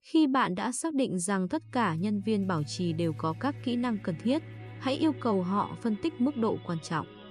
Khi 0.00 0.26
bạn 0.26 0.54
đã 0.54 0.72
xác 0.72 0.94
định 0.94 1.18
rằng 1.18 1.48
tất 1.48 1.62
cả 1.72 1.94
nhân 1.94 2.20
viên 2.20 2.46
bảo 2.46 2.62
trì 2.66 2.92
đều 2.92 3.12
có 3.18 3.34
các 3.40 3.54
kỹ 3.64 3.76
năng 3.76 3.98
cần 4.02 4.14
thiết, 4.22 4.42
hãy 4.80 4.94
yêu 4.96 5.12
cầu 5.20 5.42
họ 5.42 5.76
phân 5.82 5.96
tích 6.02 6.20
mức 6.20 6.36
độ 6.36 6.58
quan 6.66 6.78
trọng. 6.82 7.23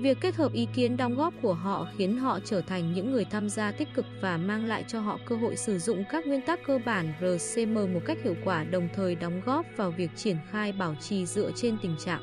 Việc 0.00 0.18
kết 0.20 0.36
hợp 0.36 0.52
ý 0.52 0.68
kiến 0.74 0.96
đóng 0.96 1.14
góp 1.14 1.34
của 1.42 1.54
họ 1.54 1.86
khiến 1.96 2.18
họ 2.18 2.40
trở 2.44 2.60
thành 2.60 2.92
những 2.92 3.12
người 3.12 3.24
tham 3.24 3.48
gia 3.48 3.72
tích 3.72 3.88
cực 3.94 4.06
và 4.20 4.36
mang 4.36 4.64
lại 4.64 4.84
cho 4.88 5.00
họ 5.00 5.18
cơ 5.26 5.36
hội 5.36 5.56
sử 5.56 5.78
dụng 5.78 6.04
các 6.10 6.26
nguyên 6.26 6.40
tắc 6.46 6.60
cơ 6.66 6.78
bản 6.84 7.12
RCM 7.20 7.74
một 7.74 8.00
cách 8.04 8.18
hiệu 8.24 8.34
quả 8.44 8.64
đồng 8.64 8.88
thời 8.94 9.14
đóng 9.14 9.40
góp 9.46 9.66
vào 9.76 9.90
việc 9.90 10.10
triển 10.16 10.36
khai 10.50 10.72
bảo 10.72 10.94
trì 10.94 11.26
dựa 11.26 11.50
trên 11.56 11.76
tình 11.82 11.96
trạng. 11.98 12.20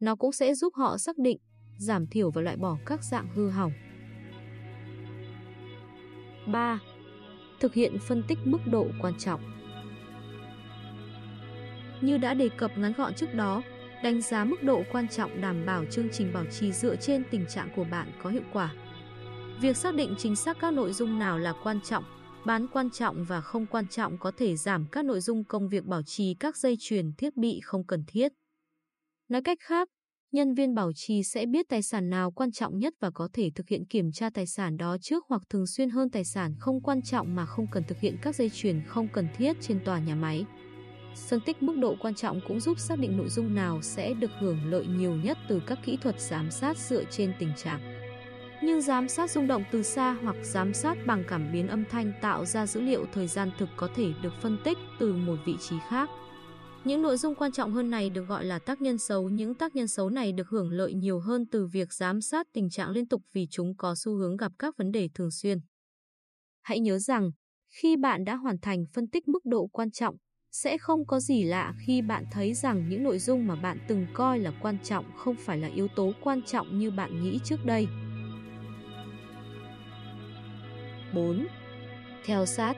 Nó 0.00 0.14
cũng 0.14 0.32
sẽ 0.32 0.54
giúp 0.54 0.74
họ 0.76 0.98
xác 0.98 1.18
định, 1.18 1.38
giảm 1.76 2.06
thiểu 2.06 2.30
và 2.30 2.42
loại 2.42 2.56
bỏ 2.56 2.76
các 2.86 3.04
dạng 3.04 3.28
hư 3.34 3.50
hỏng. 3.50 3.72
3. 6.46 6.78
Thực 7.60 7.74
hiện 7.74 7.98
phân 7.98 8.22
tích 8.28 8.38
mức 8.44 8.60
độ 8.66 8.86
quan 9.00 9.14
trọng. 9.18 9.40
Như 12.00 12.18
đã 12.18 12.34
đề 12.34 12.48
cập 12.48 12.78
ngắn 12.78 12.92
gọn 12.96 13.14
trước 13.14 13.34
đó, 13.34 13.62
đánh 14.02 14.20
giá 14.20 14.44
mức 14.44 14.62
độ 14.62 14.82
quan 14.92 15.08
trọng 15.08 15.40
đảm 15.40 15.66
bảo 15.66 15.84
chương 15.84 16.08
trình 16.12 16.32
bảo 16.32 16.44
trì 16.46 16.72
dựa 16.72 16.96
trên 16.96 17.22
tình 17.30 17.46
trạng 17.46 17.68
của 17.76 17.84
bạn 17.84 18.12
có 18.22 18.30
hiệu 18.30 18.42
quả. 18.52 18.74
Việc 19.60 19.76
xác 19.76 19.94
định 19.94 20.14
chính 20.18 20.36
xác 20.36 20.58
các 20.60 20.74
nội 20.74 20.92
dung 20.92 21.18
nào 21.18 21.38
là 21.38 21.54
quan 21.62 21.80
trọng, 21.80 22.04
bán 22.46 22.66
quan 22.72 22.90
trọng 22.90 23.24
và 23.24 23.40
không 23.40 23.66
quan 23.66 23.88
trọng 23.88 24.18
có 24.18 24.32
thể 24.36 24.56
giảm 24.56 24.86
các 24.92 25.04
nội 25.04 25.20
dung 25.20 25.44
công 25.44 25.68
việc 25.68 25.84
bảo 25.84 26.02
trì 26.02 26.34
các 26.40 26.56
dây 26.56 26.76
chuyền 26.80 27.12
thiết 27.18 27.36
bị 27.36 27.60
không 27.62 27.86
cần 27.86 28.04
thiết. 28.06 28.32
Nói 29.28 29.42
cách 29.42 29.58
khác, 29.60 29.88
nhân 30.32 30.54
viên 30.54 30.74
bảo 30.74 30.92
trì 30.94 31.22
sẽ 31.22 31.46
biết 31.46 31.66
tài 31.68 31.82
sản 31.82 32.10
nào 32.10 32.30
quan 32.30 32.52
trọng 32.52 32.78
nhất 32.78 32.94
và 33.00 33.10
có 33.14 33.28
thể 33.32 33.50
thực 33.54 33.68
hiện 33.68 33.86
kiểm 33.86 34.12
tra 34.12 34.30
tài 34.30 34.46
sản 34.46 34.76
đó 34.76 34.96
trước 35.02 35.24
hoặc 35.28 35.42
thường 35.50 35.66
xuyên 35.66 35.90
hơn 35.90 36.10
tài 36.10 36.24
sản 36.24 36.54
không 36.58 36.82
quan 36.82 37.02
trọng 37.02 37.34
mà 37.34 37.46
không 37.46 37.66
cần 37.72 37.82
thực 37.88 37.98
hiện 38.00 38.16
các 38.22 38.36
dây 38.36 38.50
chuyền 38.50 38.82
không 38.86 39.08
cần 39.12 39.28
thiết 39.36 39.56
trên 39.60 39.84
tòa 39.84 39.98
nhà 39.98 40.14
máy. 40.14 40.44
Phân 41.16 41.40
tích 41.40 41.62
mức 41.62 41.76
độ 41.78 41.96
quan 42.00 42.14
trọng 42.14 42.40
cũng 42.48 42.60
giúp 42.60 42.78
xác 42.78 42.98
định 42.98 43.16
nội 43.16 43.28
dung 43.28 43.54
nào 43.54 43.82
sẽ 43.82 44.14
được 44.14 44.30
hưởng 44.40 44.58
lợi 44.70 44.86
nhiều 44.86 45.14
nhất 45.14 45.38
từ 45.48 45.62
các 45.66 45.78
kỹ 45.84 45.98
thuật 46.02 46.20
giám 46.20 46.50
sát 46.50 46.78
dựa 46.78 47.04
trên 47.10 47.32
tình 47.38 47.52
trạng. 47.56 47.80
Như 48.62 48.80
giám 48.80 49.08
sát 49.08 49.30
rung 49.30 49.46
động 49.46 49.64
từ 49.72 49.82
xa 49.82 50.16
hoặc 50.22 50.36
giám 50.42 50.74
sát 50.74 50.98
bằng 51.06 51.24
cảm 51.28 51.52
biến 51.52 51.68
âm 51.68 51.84
thanh 51.90 52.12
tạo 52.20 52.44
ra 52.44 52.66
dữ 52.66 52.80
liệu 52.80 53.06
thời 53.12 53.26
gian 53.26 53.50
thực 53.58 53.68
có 53.76 53.88
thể 53.94 54.12
được 54.22 54.32
phân 54.42 54.58
tích 54.64 54.78
từ 54.98 55.12
một 55.12 55.36
vị 55.46 55.54
trí 55.60 55.76
khác. 55.88 56.10
Những 56.84 57.02
nội 57.02 57.16
dung 57.16 57.34
quan 57.34 57.52
trọng 57.52 57.72
hơn 57.72 57.90
này 57.90 58.10
được 58.10 58.24
gọi 58.24 58.44
là 58.44 58.58
tác 58.58 58.80
nhân 58.80 58.98
xấu. 58.98 59.28
Những 59.28 59.54
tác 59.54 59.76
nhân 59.76 59.88
xấu 59.88 60.10
này 60.10 60.32
được 60.32 60.48
hưởng 60.48 60.70
lợi 60.70 60.94
nhiều 60.94 61.20
hơn 61.20 61.44
từ 61.50 61.66
việc 61.66 61.92
giám 61.92 62.20
sát 62.20 62.46
tình 62.52 62.70
trạng 62.70 62.90
liên 62.90 63.08
tục 63.08 63.22
vì 63.32 63.46
chúng 63.50 63.76
có 63.76 63.94
xu 63.94 64.16
hướng 64.16 64.36
gặp 64.36 64.52
các 64.58 64.76
vấn 64.76 64.92
đề 64.92 65.08
thường 65.14 65.30
xuyên. 65.30 65.58
Hãy 66.62 66.80
nhớ 66.80 66.98
rằng, 66.98 67.30
khi 67.68 67.96
bạn 67.96 68.24
đã 68.24 68.36
hoàn 68.36 68.56
thành 68.62 68.84
phân 68.94 69.08
tích 69.08 69.28
mức 69.28 69.44
độ 69.44 69.66
quan 69.72 69.90
trọng, 69.90 70.16
sẽ 70.50 70.78
không 70.78 71.04
có 71.04 71.20
gì 71.20 71.44
lạ 71.44 71.74
khi 71.78 72.02
bạn 72.02 72.24
thấy 72.30 72.54
rằng 72.54 72.88
những 72.88 73.02
nội 73.02 73.18
dung 73.18 73.46
mà 73.46 73.54
bạn 73.54 73.78
từng 73.88 74.06
coi 74.14 74.38
là 74.38 74.52
quan 74.60 74.78
trọng 74.84 75.04
không 75.16 75.36
phải 75.36 75.58
là 75.58 75.68
yếu 75.68 75.88
tố 75.88 76.12
quan 76.20 76.42
trọng 76.42 76.78
như 76.78 76.90
bạn 76.90 77.22
nghĩ 77.22 77.38
trước 77.44 77.64
đây. 77.64 77.86
4. 81.14 81.46
Theo 82.24 82.46
sát 82.46 82.76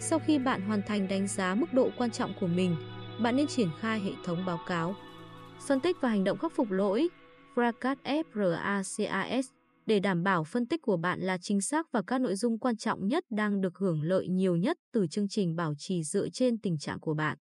Sau 0.00 0.18
khi 0.18 0.38
bạn 0.38 0.62
hoàn 0.62 0.82
thành 0.82 1.08
đánh 1.08 1.28
giá 1.28 1.54
mức 1.54 1.72
độ 1.72 1.90
quan 1.98 2.10
trọng 2.10 2.34
của 2.40 2.46
mình, 2.46 2.76
bạn 3.22 3.36
nên 3.36 3.46
triển 3.46 3.68
khai 3.80 4.00
hệ 4.00 4.12
thống 4.24 4.44
báo 4.46 4.60
cáo, 4.66 4.94
phân 5.66 5.80
tích 5.80 5.96
và 6.00 6.08
hành 6.08 6.24
động 6.24 6.38
khắc 6.38 6.52
phục 6.52 6.70
lỗi 6.70 7.08
FRACAS 7.54 8.22
FRACAS 8.32 9.42
để 9.86 10.00
đảm 10.00 10.22
bảo 10.22 10.44
phân 10.44 10.66
tích 10.66 10.82
của 10.82 10.96
bạn 10.96 11.20
là 11.20 11.38
chính 11.38 11.60
xác 11.60 11.86
và 11.92 12.02
các 12.06 12.20
nội 12.20 12.34
dung 12.34 12.58
quan 12.58 12.76
trọng 12.76 13.06
nhất 13.06 13.24
đang 13.30 13.60
được 13.60 13.78
hưởng 13.78 14.02
lợi 14.02 14.28
nhiều 14.28 14.56
nhất 14.56 14.76
từ 14.92 15.06
chương 15.06 15.28
trình 15.28 15.56
bảo 15.56 15.74
trì 15.78 16.02
dựa 16.04 16.28
trên 16.28 16.58
tình 16.58 16.78
trạng 16.78 17.00
của 17.00 17.14
bạn. 17.14 17.38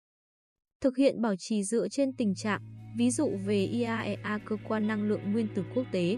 Thực 0.81 0.97
hiện 0.97 1.21
bảo 1.21 1.35
trì 1.39 1.63
dựa 1.63 1.87
trên 1.87 2.15
tình 2.17 2.35
trạng, 2.35 2.61
ví 2.97 3.11
dụ 3.11 3.29
về 3.45 3.65
IAEA 3.65 4.39
cơ 4.45 4.55
quan 4.67 4.87
năng 4.87 5.07
lượng 5.07 5.31
nguyên 5.31 5.47
tử 5.55 5.63
quốc 5.75 5.85
tế. 5.91 6.17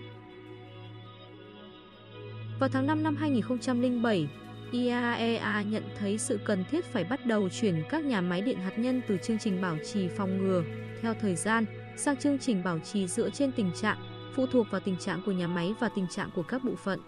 Vào 2.60 2.70
tháng 2.70 2.88
5 2.88 3.04
năm 3.04 3.16
2007, 3.16 4.28
IAEA 4.72 5.62
nhận 5.62 5.84
thấy 5.98 6.18
sự 6.18 6.40
cần 6.46 6.64
thiết 6.72 6.86
phải 6.86 7.04
bắt 7.04 7.26
đầu 7.26 7.50
chuyển 7.50 7.84
các 7.90 8.06
nhà 8.06 8.22
máy 8.22 8.42
điện 8.42 8.58
hạt 8.58 8.80
nhân 8.80 9.02
từ 9.08 9.18
chương 9.24 9.40
trình 9.40 9.62
bảo 9.62 9.78
trì 9.94 10.08
phòng 10.08 10.38
ngừa 10.38 10.64
theo 11.02 11.14
thời 11.14 11.36
gian 11.36 11.66
sang 11.98 12.18
chương 12.18 12.40
trình 12.40 12.64
bảo 12.64 12.80
trì 12.80 13.08
dựa 13.08 13.30
trên 13.30 13.52
tình 13.52 13.72
trạng 13.82 14.11
phụ 14.36 14.46
thuộc 14.46 14.68
vào 14.72 14.82
tình 14.82 14.98
trạng 14.98 15.22
của 15.26 15.32
nhà 15.32 15.48
máy 15.48 15.74
và 15.80 15.90
tình 15.90 16.08
trạng 16.08 16.30
của 16.36 16.44
các 16.44 16.64
bộ 16.64 16.76
phận. 16.76 17.00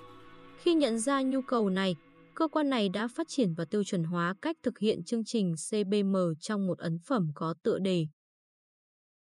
Khi 0.57 0.73
nhận 0.73 0.99
ra 0.99 1.21
nhu 1.21 1.41
cầu 1.41 1.69
này, 1.69 1.95
cơ 2.35 2.47
quan 2.47 2.69
này 2.69 2.89
đã 2.89 3.07
phát 3.07 3.27
triển 3.29 3.53
và 3.53 3.65
tiêu 3.65 3.83
chuẩn 3.83 4.03
hóa 4.03 4.35
cách 4.41 4.55
thực 4.63 4.79
hiện 4.79 5.03
chương 5.03 5.23
trình 5.25 5.53
CBM 5.69 6.15
trong 6.39 6.67
một 6.67 6.77
ấn 6.77 6.97
phẩm 6.99 7.31
có 7.35 7.53
tựa 7.63 7.79
đề. 7.79 8.07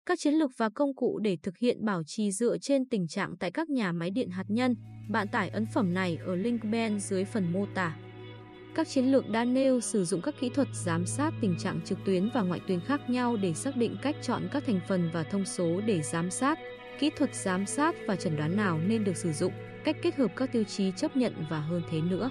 Các 0.06 0.18
chiến 0.18 0.34
lược 0.34 0.50
và 0.56 0.68
công 0.74 0.94
cụ 0.94 1.18
để 1.18 1.36
thực 1.42 1.58
hiện 1.58 1.84
bảo 1.84 2.02
trì 2.06 2.32
dựa 2.32 2.58
trên 2.58 2.88
tình 2.88 3.08
trạng 3.08 3.36
tại 3.36 3.50
các 3.50 3.70
nhà 3.70 3.92
máy 3.92 4.10
điện 4.10 4.30
hạt 4.30 4.44
nhân, 4.48 4.74
bạn 5.10 5.28
tải 5.28 5.48
ấn 5.48 5.66
phẩm 5.74 5.94
này 5.94 6.18
ở 6.26 6.36
link 6.36 6.64
bên 6.64 7.00
dưới 7.00 7.24
phần 7.24 7.52
mô 7.52 7.66
tả. 7.74 7.96
Các 8.74 8.88
chiến 8.88 9.04
lược 9.04 9.28
đã 9.28 9.44
nêu 9.44 9.80
sử 9.80 10.04
dụng 10.04 10.20
các 10.22 10.34
kỹ 10.40 10.48
thuật 10.48 10.68
giám 10.74 11.06
sát 11.06 11.34
tình 11.40 11.56
trạng 11.58 11.80
trực 11.84 11.98
tuyến 12.04 12.30
và 12.34 12.42
ngoại 12.42 12.60
tuyến 12.66 12.80
khác 12.80 13.10
nhau 13.10 13.36
để 13.36 13.54
xác 13.54 13.76
định 13.76 13.96
cách 14.02 14.16
chọn 14.22 14.48
các 14.52 14.64
thành 14.66 14.80
phần 14.88 15.10
và 15.12 15.22
thông 15.22 15.44
số 15.44 15.80
để 15.80 16.02
giám 16.02 16.30
sát, 16.30 16.58
kỹ 16.98 17.10
thuật 17.10 17.34
giám 17.34 17.66
sát 17.66 17.94
và 18.06 18.16
chẩn 18.16 18.36
đoán 18.36 18.56
nào 18.56 18.78
nên 18.78 19.04
được 19.04 19.16
sử 19.16 19.32
dụng, 19.32 19.52
cách 19.84 19.96
kết 20.02 20.16
hợp 20.16 20.32
các 20.36 20.52
tiêu 20.52 20.64
chí 20.64 20.92
chấp 20.96 21.16
nhận 21.16 21.34
và 21.50 21.60
hơn 21.60 21.82
thế 21.90 22.00
nữa. 22.00 22.30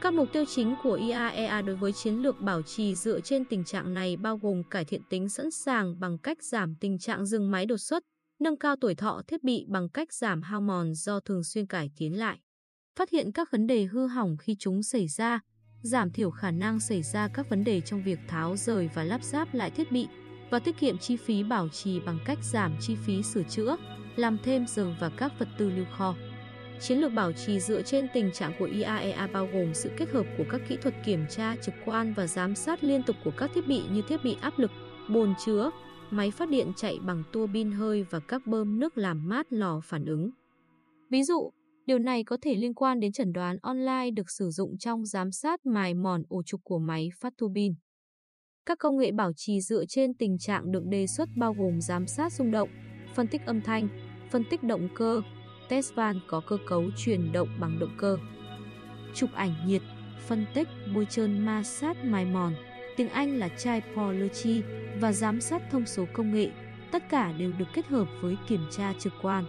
Các 0.00 0.14
mục 0.14 0.28
tiêu 0.32 0.44
chính 0.48 0.74
của 0.82 0.92
IAEA 0.92 1.62
đối 1.62 1.76
với 1.76 1.92
chiến 1.92 2.14
lược 2.14 2.40
bảo 2.40 2.62
trì 2.62 2.94
dựa 2.94 3.20
trên 3.20 3.44
tình 3.44 3.64
trạng 3.64 3.94
này 3.94 4.16
bao 4.16 4.36
gồm 4.36 4.62
cải 4.70 4.84
thiện 4.84 5.02
tính 5.10 5.28
sẵn 5.28 5.50
sàng 5.50 6.00
bằng 6.00 6.18
cách 6.18 6.42
giảm 6.42 6.74
tình 6.74 6.98
trạng 6.98 7.26
dừng 7.26 7.50
máy 7.50 7.66
đột 7.66 7.76
xuất, 7.76 8.02
nâng 8.40 8.56
cao 8.56 8.76
tuổi 8.80 8.94
thọ 8.94 9.22
thiết 9.26 9.44
bị 9.44 9.64
bằng 9.68 9.88
cách 9.88 10.12
giảm 10.12 10.42
hao 10.42 10.60
mòn 10.60 10.94
do 10.94 11.20
thường 11.20 11.44
xuyên 11.44 11.66
cải 11.66 11.90
tiến 11.96 12.18
lại, 12.18 12.38
phát 12.98 13.10
hiện 13.10 13.32
các 13.32 13.50
vấn 13.50 13.66
đề 13.66 13.84
hư 13.84 14.06
hỏng 14.06 14.36
khi 14.36 14.56
chúng 14.58 14.82
xảy 14.82 15.08
ra, 15.08 15.40
giảm 15.82 16.10
thiểu 16.10 16.30
khả 16.30 16.50
năng 16.50 16.80
xảy 16.80 17.02
ra 17.02 17.28
các 17.28 17.50
vấn 17.50 17.64
đề 17.64 17.80
trong 17.80 18.02
việc 18.02 18.18
tháo 18.28 18.56
rời 18.56 18.90
và 18.94 19.04
lắp 19.04 19.24
ráp 19.24 19.54
lại 19.54 19.70
thiết 19.70 19.92
bị, 19.92 20.06
và 20.50 20.58
tiết 20.58 20.78
kiệm 20.78 20.98
chi 20.98 21.16
phí 21.16 21.42
bảo 21.42 21.68
trì 21.68 22.00
bằng 22.00 22.18
cách 22.24 22.38
giảm 22.42 22.72
chi 22.80 22.94
phí 22.94 23.22
sửa 23.22 23.42
chữa, 23.42 23.76
làm 24.16 24.38
thêm 24.42 24.66
giờ 24.66 24.94
và 25.00 25.08
các 25.08 25.38
vật 25.38 25.48
tư 25.58 25.70
lưu 25.70 25.86
kho. 25.92 26.14
Chiến 26.80 26.98
lược 26.98 27.12
bảo 27.12 27.32
trì 27.32 27.60
dựa 27.60 27.82
trên 27.82 28.06
tình 28.14 28.32
trạng 28.32 28.52
của 28.58 28.64
IAEA 28.64 29.26
bao 29.26 29.48
gồm 29.52 29.74
sự 29.74 29.90
kết 29.96 30.10
hợp 30.10 30.26
của 30.38 30.44
các 30.50 30.60
kỹ 30.68 30.76
thuật 30.82 30.94
kiểm 31.04 31.24
tra 31.30 31.56
trực 31.56 31.74
quan 31.84 32.14
và 32.14 32.26
giám 32.26 32.54
sát 32.54 32.84
liên 32.84 33.02
tục 33.02 33.16
của 33.24 33.32
các 33.36 33.50
thiết 33.54 33.66
bị 33.66 33.82
như 33.92 34.02
thiết 34.08 34.24
bị 34.24 34.36
áp 34.40 34.58
lực, 34.58 34.70
bồn 35.08 35.34
chứa, 35.44 35.70
máy 36.10 36.30
phát 36.30 36.48
điện 36.48 36.72
chạy 36.76 36.98
bằng 37.02 37.22
tua 37.32 37.46
bin 37.46 37.70
hơi 37.70 38.06
và 38.10 38.20
các 38.20 38.46
bơm 38.46 38.80
nước 38.80 38.98
làm 38.98 39.28
mát 39.28 39.46
lò 39.50 39.80
phản 39.84 40.04
ứng. 40.04 40.30
Ví 41.10 41.22
dụ, 41.22 41.50
điều 41.86 41.98
này 41.98 42.24
có 42.24 42.36
thể 42.42 42.54
liên 42.54 42.74
quan 42.74 43.00
đến 43.00 43.12
chẩn 43.12 43.32
đoán 43.32 43.56
online 43.62 44.10
được 44.10 44.30
sử 44.30 44.50
dụng 44.50 44.78
trong 44.78 45.06
giám 45.06 45.32
sát 45.32 45.66
mài 45.66 45.94
mòn 45.94 46.22
ổ 46.28 46.42
trục 46.42 46.60
của 46.64 46.78
máy 46.78 47.08
phát 47.20 47.32
tua 47.38 47.48
bin. 47.48 47.74
Các 48.66 48.78
công 48.78 48.96
nghệ 48.96 49.12
bảo 49.12 49.32
trì 49.36 49.60
dựa 49.60 49.84
trên 49.88 50.14
tình 50.14 50.38
trạng 50.38 50.72
được 50.72 50.84
đề 50.84 51.06
xuất 51.06 51.28
bao 51.36 51.54
gồm 51.58 51.80
giám 51.80 52.06
sát 52.06 52.32
rung 52.32 52.50
động, 52.50 52.68
phân 53.14 53.26
tích 53.26 53.46
âm 53.46 53.60
thanh, 53.60 53.88
phân 54.30 54.44
tích 54.50 54.62
động 54.62 54.88
cơ, 54.94 55.22
test 55.68 55.94
van 55.94 56.20
có 56.28 56.40
cơ 56.46 56.56
cấu 56.66 56.84
chuyển 56.96 57.32
động 57.32 57.48
bằng 57.60 57.78
động 57.78 57.94
cơ, 57.98 58.18
chụp 59.14 59.30
ảnh 59.34 59.54
nhiệt, 59.66 59.82
phân 60.26 60.46
tích 60.54 60.68
bôi 60.94 61.06
trơn 61.10 61.44
ma 61.46 61.62
sát 61.62 62.04
mài 62.04 62.24
mòn, 62.24 62.54
tiếng 62.96 63.08
Anh 63.08 63.38
là 63.38 63.48
typology 63.48 64.62
và 65.00 65.12
giám 65.12 65.40
sát 65.40 65.62
thông 65.70 65.86
số 65.86 66.04
công 66.12 66.34
nghệ, 66.34 66.50
tất 66.90 67.08
cả 67.08 67.32
đều 67.32 67.52
được 67.58 67.68
kết 67.74 67.86
hợp 67.86 68.08
với 68.20 68.36
kiểm 68.48 68.66
tra 68.70 68.94
trực 68.98 69.12
quan. 69.22 69.44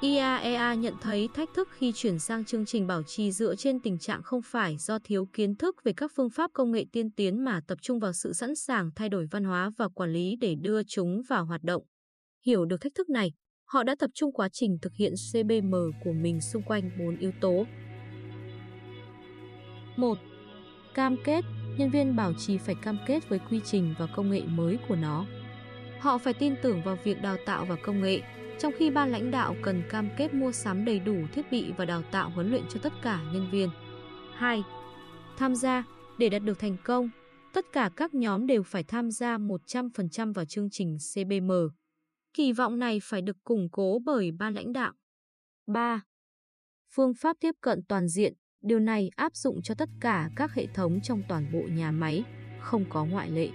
IAEA 0.00 0.74
nhận 0.74 0.94
thấy 1.00 1.28
thách 1.34 1.48
thức 1.54 1.68
khi 1.72 1.92
chuyển 1.94 2.18
sang 2.18 2.44
chương 2.44 2.66
trình 2.66 2.86
bảo 2.86 3.02
trì 3.02 3.32
dựa 3.32 3.54
trên 3.54 3.80
tình 3.80 3.98
trạng 3.98 4.22
không 4.22 4.42
phải 4.42 4.76
do 4.78 4.98
thiếu 5.04 5.26
kiến 5.32 5.54
thức 5.56 5.76
về 5.84 5.92
các 5.96 6.12
phương 6.16 6.30
pháp 6.30 6.50
công 6.54 6.72
nghệ 6.72 6.84
tiên 6.92 7.10
tiến 7.10 7.44
mà 7.44 7.60
tập 7.68 7.78
trung 7.82 7.98
vào 8.00 8.12
sự 8.12 8.32
sẵn 8.32 8.54
sàng 8.54 8.90
thay 8.96 9.08
đổi 9.08 9.26
văn 9.30 9.44
hóa 9.44 9.70
và 9.78 9.88
quản 9.88 10.12
lý 10.12 10.36
để 10.40 10.54
đưa 10.54 10.82
chúng 10.82 11.22
vào 11.28 11.44
hoạt 11.44 11.62
động. 11.62 11.82
Hiểu 12.46 12.64
được 12.64 12.80
thách 12.80 12.94
thức 12.94 13.08
này, 13.08 13.32
Họ 13.72 13.82
đã 13.82 13.94
tập 13.98 14.10
trung 14.14 14.32
quá 14.32 14.48
trình 14.52 14.78
thực 14.82 14.92
hiện 14.94 15.12
CBM 15.32 15.74
của 16.04 16.12
mình 16.12 16.40
xung 16.40 16.62
quanh 16.62 16.90
4 16.98 17.16
yếu 17.16 17.32
tố. 17.40 17.66
1. 19.96 20.18
Cam 20.94 21.16
kết, 21.24 21.44
nhân 21.78 21.90
viên 21.90 22.16
bảo 22.16 22.32
trì 22.38 22.58
phải 22.58 22.74
cam 22.82 22.98
kết 23.06 23.28
với 23.28 23.38
quy 23.50 23.60
trình 23.64 23.94
và 23.98 24.06
công 24.16 24.30
nghệ 24.30 24.42
mới 24.42 24.78
của 24.88 24.96
nó. 24.96 25.26
Họ 26.00 26.18
phải 26.18 26.34
tin 26.34 26.54
tưởng 26.62 26.82
vào 26.82 26.98
việc 27.04 27.22
đào 27.22 27.36
tạo 27.46 27.64
và 27.64 27.76
công 27.82 28.02
nghệ, 28.02 28.20
trong 28.60 28.72
khi 28.78 28.90
ban 28.90 29.10
lãnh 29.10 29.30
đạo 29.30 29.56
cần 29.62 29.82
cam 29.90 30.08
kết 30.16 30.34
mua 30.34 30.52
sắm 30.52 30.84
đầy 30.84 31.00
đủ 31.00 31.16
thiết 31.32 31.50
bị 31.50 31.72
và 31.76 31.84
đào 31.84 32.02
tạo 32.02 32.30
huấn 32.30 32.50
luyện 32.50 32.62
cho 32.68 32.80
tất 32.82 32.92
cả 33.02 33.20
nhân 33.32 33.50
viên. 33.50 33.70
2. 34.34 34.62
Tham 35.36 35.54
gia, 35.54 35.84
để 36.18 36.28
đạt 36.28 36.42
được 36.42 36.58
thành 36.58 36.76
công, 36.84 37.10
tất 37.52 37.64
cả 37.72 37.90
các 37.96 38.14
nhóm 38.14 38.46
đều 38.46 38.62
phải 38.62 38.84
tham 38.84 39.10
gia 39.10 39.38
100% 39.38 40.32
vào 40.32 40.44
chương 40.44 40.68
trình 40.70 40.96
CBM. 41.14 41.50
Kỳ 42.34 42.52
vọng 42.52 42.78
này 42.78 42.98
phải 43.02 43.22
được 43.22 43.36
củng 43.44 43.68
cố 43.72 43.98
bởi 44.04 44.30
ban 44.32 44.54
lãnh 44.54 44.72
đạo. 44.72 44.92
3. 45.66 46.00
Phương 46.94 47.14
pháp 47.14 47.36
tiếp 47.40 47.54
cận 47.60 47.82
toàn 47.88 48.08
diện, 48.08 48.34
điều 48.60 48.78
này 48.78 49.10
áp 49.16 49.36
dụng 49.36 49.62
cho 49.62 49.74
tất 49.74 49.88
cả 50.00 50.30
các 50.36 50.54
hệ 50.54 50.66
thống 50.74 51.00
trong 51.00 51.22
toàn 51.28 51.52
bộ 51.52 51.62
nhà 51.70 51.90
máy, 51.90 52.24
không 52.60 52.84
có 52.90 53.04
ngoại 53.04 53.30
lệ. 53.30 53.48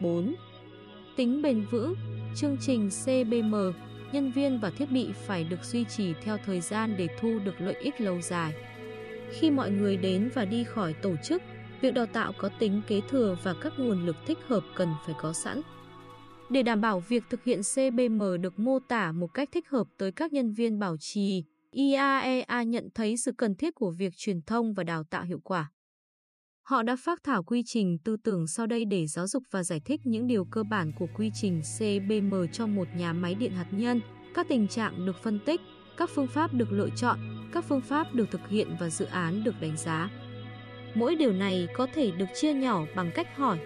4. 0.00 0.34
Tính 1.16 1.42
bền 1.42 1.66
vững, 1.70 1.94
chương 2.36 2.56
trình 2.60 2.90
CBM, 3.04 3.54
nhân 4.12 4.32
viên 4.32 4.60
và 4.60 4.70
thiết 4.70 4.90
bị 4.90 5.08
phải 5.26 5.44
được 5.44 5.64
duy 5.64 5.84
trì 5.84 6.14
theo 6.22 6.38
thời 6.46 6.60
gian 6.60 6.94
để 6.98 7.08
thu 7.20 7.38
được 7.44 7.60
lợi 7.60 7.74
ích 7.74 8.00
lâu 8.00 8.20
dài. 8.20 8.52
Khi 9.30 9.50
mọi 9.50 9.70
người 9.70 9.96
đến 9.96 10.30
và 10.34 10.44
đi 10.44 10.64
khỏi 10.64 10.92
tổ 10.92 11.16
chức, 11.24 11.42
việc 11.80 11.94
đào 11.94 12.06
tạo 12.06 12.32
có 12.38 12.48
tính 12.58 12.82
kế 12.86 13.00
thừa 13.08 13.36
và 13.42 13.54
các 13.62 13.72
nguồn 13.78 14.06
lực 14.06 14.16
thích 14.26 14.38
hợp 14.46 14.64
cần 14.74 14.88
phải 15.06 15.14
có 15.20 15.32
sẵn. 15.32 15.60
Để 16.50 16.62
đảm 16.62 16.80
bảo 16.80 17.00
việc 17.00 17.22
thực 17.30 17.44
hiện 17.44 17.60
CBM 17.74 18.22
được 18.40 18.58
mô 18.58 18.78
tả 18.78 19.12
một 19.12 19.34
cách 19.34 19.48
thích 19.52 19.68
hợp 19.68 19.86
tới 19.98 20.12
các 20.12 20.32
nhân 20.32 20.52
viên 20.52 20.78
bảo 20.78 20.96
trì, 21.00 21.44
IAEA 21.70 22.62
nhận 22.62 22.88
thấy 22.94 23.16
sự 23.16 23.32
cần 23.32 23.54
thiết 23.54 23.74
của 23.74 23.90
việc 23.90 24.16
truyền 24.16 24.42
thông 24.42 24.74
và 24.74 24.84
đào 24.84 25.04
tạo 25.04 25.24
hiệu 25.24 25.40
quả. 25.44 25.70
Họ 26.70 26.82
đã 26.82 26.96
phát 26.96 27.18
thảo 27.24 27.42
quy 27.42 27.62
trình 27.66 27.98
tư 28.04 28.16
tưởng 28.24 28.46
sau 28.46 28.66
đây 28.66 28.84
để 28.84 29.06
giáo 29.06 29.26
dục 29.26 29.42
và 29.50 29.62
giải 29.62 29.80
thích 29.84 30.00
những 30.04 30.26
điều 30.26 30.44
cơ 30.44 30.62
bản 30.62 30.92
của 30.98 31.06
quy 31.14 31.30
trình 31.34 31.62
CBM 31.78 32.34
cho 32.52 32.66
một 32.66 32.88
nhà 32.96 33.12
máy 33.12 33.34
điện 33.34 33.52
hạt 33.52 33.66
nhân, 33.70 34.00
các 34.34 34.46
tình 34.48 34.68
trạng 34.68 35.06
được 35.06 35.22
phân 35.22 35.40
tích, 35.46 35.60
các 35.96 36.10
phương 36.14 36.26
pháp 36.26 36.54
được 36.54 36.72
lựa 36.72 36.88
chọn, 36.96 37.18
các 37.52 37.64
phương 37.68 37.80
pháp 37.80 38.14
được 38.14 38.30
thực 38.30 38.48
hiện 38.48 38.76
và 38.80 38.90
dự 38.90 39.04
án 39.04 39.44
được 39.44 39.54
đánh 39.60 39.76
giá. 39.76 40.10
Mỗi 40.94 41.16
điều 41.16 41.32
này 41.32 41.68
có 41.74 41.86
thể 41.94 42.10
được 42.10 42.26
chia 42.34 42.52
nhỏ 42.52 42.84
bằng 42.96 43.10
cách 43.14 43.36
hỏi 43.36 43.58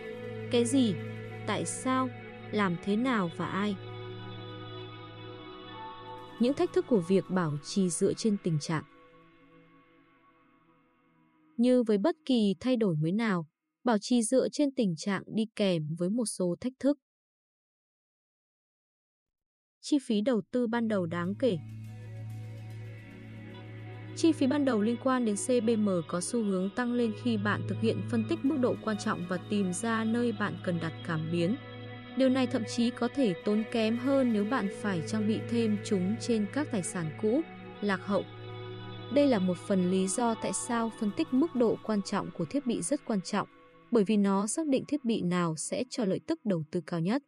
cái 0.51 0.65
gì, 0.65 0.95
tại 1.47 1.65
sao, 1.65 2.09
làm 2.53 2.77
thế 2.85 2.97
nào 2.97 3.31
và 3.37 3.47
ai. 3.47 3.77
Những 6.41 6.55
thách 6.55 6.73
thức 6.73 6.87
của 6.89 7.01
việc 7.01 7.31
bảo 7.31 7.53
trì 7.65 7.91
dựa 7.91 8.13
trên 8.13 8.37
tình 8.43 8.59
trạng 8.59 8.85
như 11.57 11.83
với 11.83 11.99
bất 11.99 12.17
kỳ 12.27 12.55
thay 12.61 12.77
đổi 12.77 12.97
mới 12.97 13.13
nào, 13.13 13.47
bảo 13.85 13.99
trì 13.99 14.23
dựa 14.23 14.49
trên 14.49 14.71
tình 14.75 14.97
trạng 14.97 15.23
đi 15.27 15.47
kèm 15.57 15.95
với 15.99 16.11
một 16.11 16.27
số 16.27 16.57
thách 16.61 16.73
thức. 16.79 16.99
Chi 19.81 19.99
phí 20.03 20.21
đầu 20.21 20.43
tư 20.51 20.67
ban 20.67 20.89
đầu 20.89 21.07
đáng 21.07 21.35
kể 21.39 21.59
Chi 24.17 24.33
phí 24.33 24.47
ban 24.47 24.65
đầu 24.65 24.81
liên 24.81 24.97
quan 25.05 25.25
đến 25.25 25.37
CBM 25.37 25.89
có 26.09 26.21
xu 26.21 26.43
hướng 26.45 26.71
tăng 26.71 26.93
lên 26.93 27.13
khi 27.23 27.37
bạn 27.37 27.63
thực 27.69 27.81
hiện 27.81 28.03
phân 28.11 28.25
tích 28.29 28.45
mức 28.45 28.57
độ 28.61 28.75
quan 28.85 28.99
trọng 28.99 29.27
và 29.29 29.37
tìm 29.51 29.73
ra 29.73 30.05
nơi 30.05 30.33
bạn 30.33 30.57
cần 30.65 30.79
đặt 30.81 30.93
cảm 31.07 31.29
biến. 31.33 31.57
Điều 32.17 32.29
này 32.29 32.47
thậm 32.47 32.63
chí 32.77 32.91
có 32.91 33.09
thể 33.15 33.35
tốn 33.45 33.63
kém 33.73 33.99
hơn 33.99 34.33
nếu 34.33 34.45
bạn 34.45 34.69
phải 34.81 35.03
trang 35.07 35.29
bị 35.29 35.39
thêm 35.51 35.79
chúng 35.85 36.17
trên 36.21 36.47
các 36.53 36.69
tài 36.73 36.83
sản 36.83 37.19
cũ, 37.23 37.41
lạc 37.81 38.01
hậu. 38.07 38.25
Đây 39.13 39.27
là 39.29 39.39
một 39.39 39.57
phần 39.57 39.91
lý 39.91 40.09
do 40.09 40.35
tại 40.35 40.53
sao 40.53 40.91
phân 41.01 41.11
tích 41.17 41.29
mức 41.35 41.55
độ 41.55 41.77
quan 41.83 42.03
trọng 42.03 42.31
của 42.31 42.45
thiết 42.45 42.67
bị 42.67 42.83
rất 42.83 43.01
quan 43.07 43.21
trọng, 43.21 43.49
bởi 43.91 44.05
vì 44.05 44.17
nó 44.17 44.47
xác 44.47 44.67
định 44.67 44.85
thiết 44.89 45.05
bị 45.05 45.23
nào 45.23 45.57
sẽ 45.57 45.85
cho 45.91 46.05
lợi 46.05 46.21
tức 46.27 46.41
đầu 46.45 46.65
tư 46.71 46.81
cao 46.87 47.01
nhất. 47.01 47.23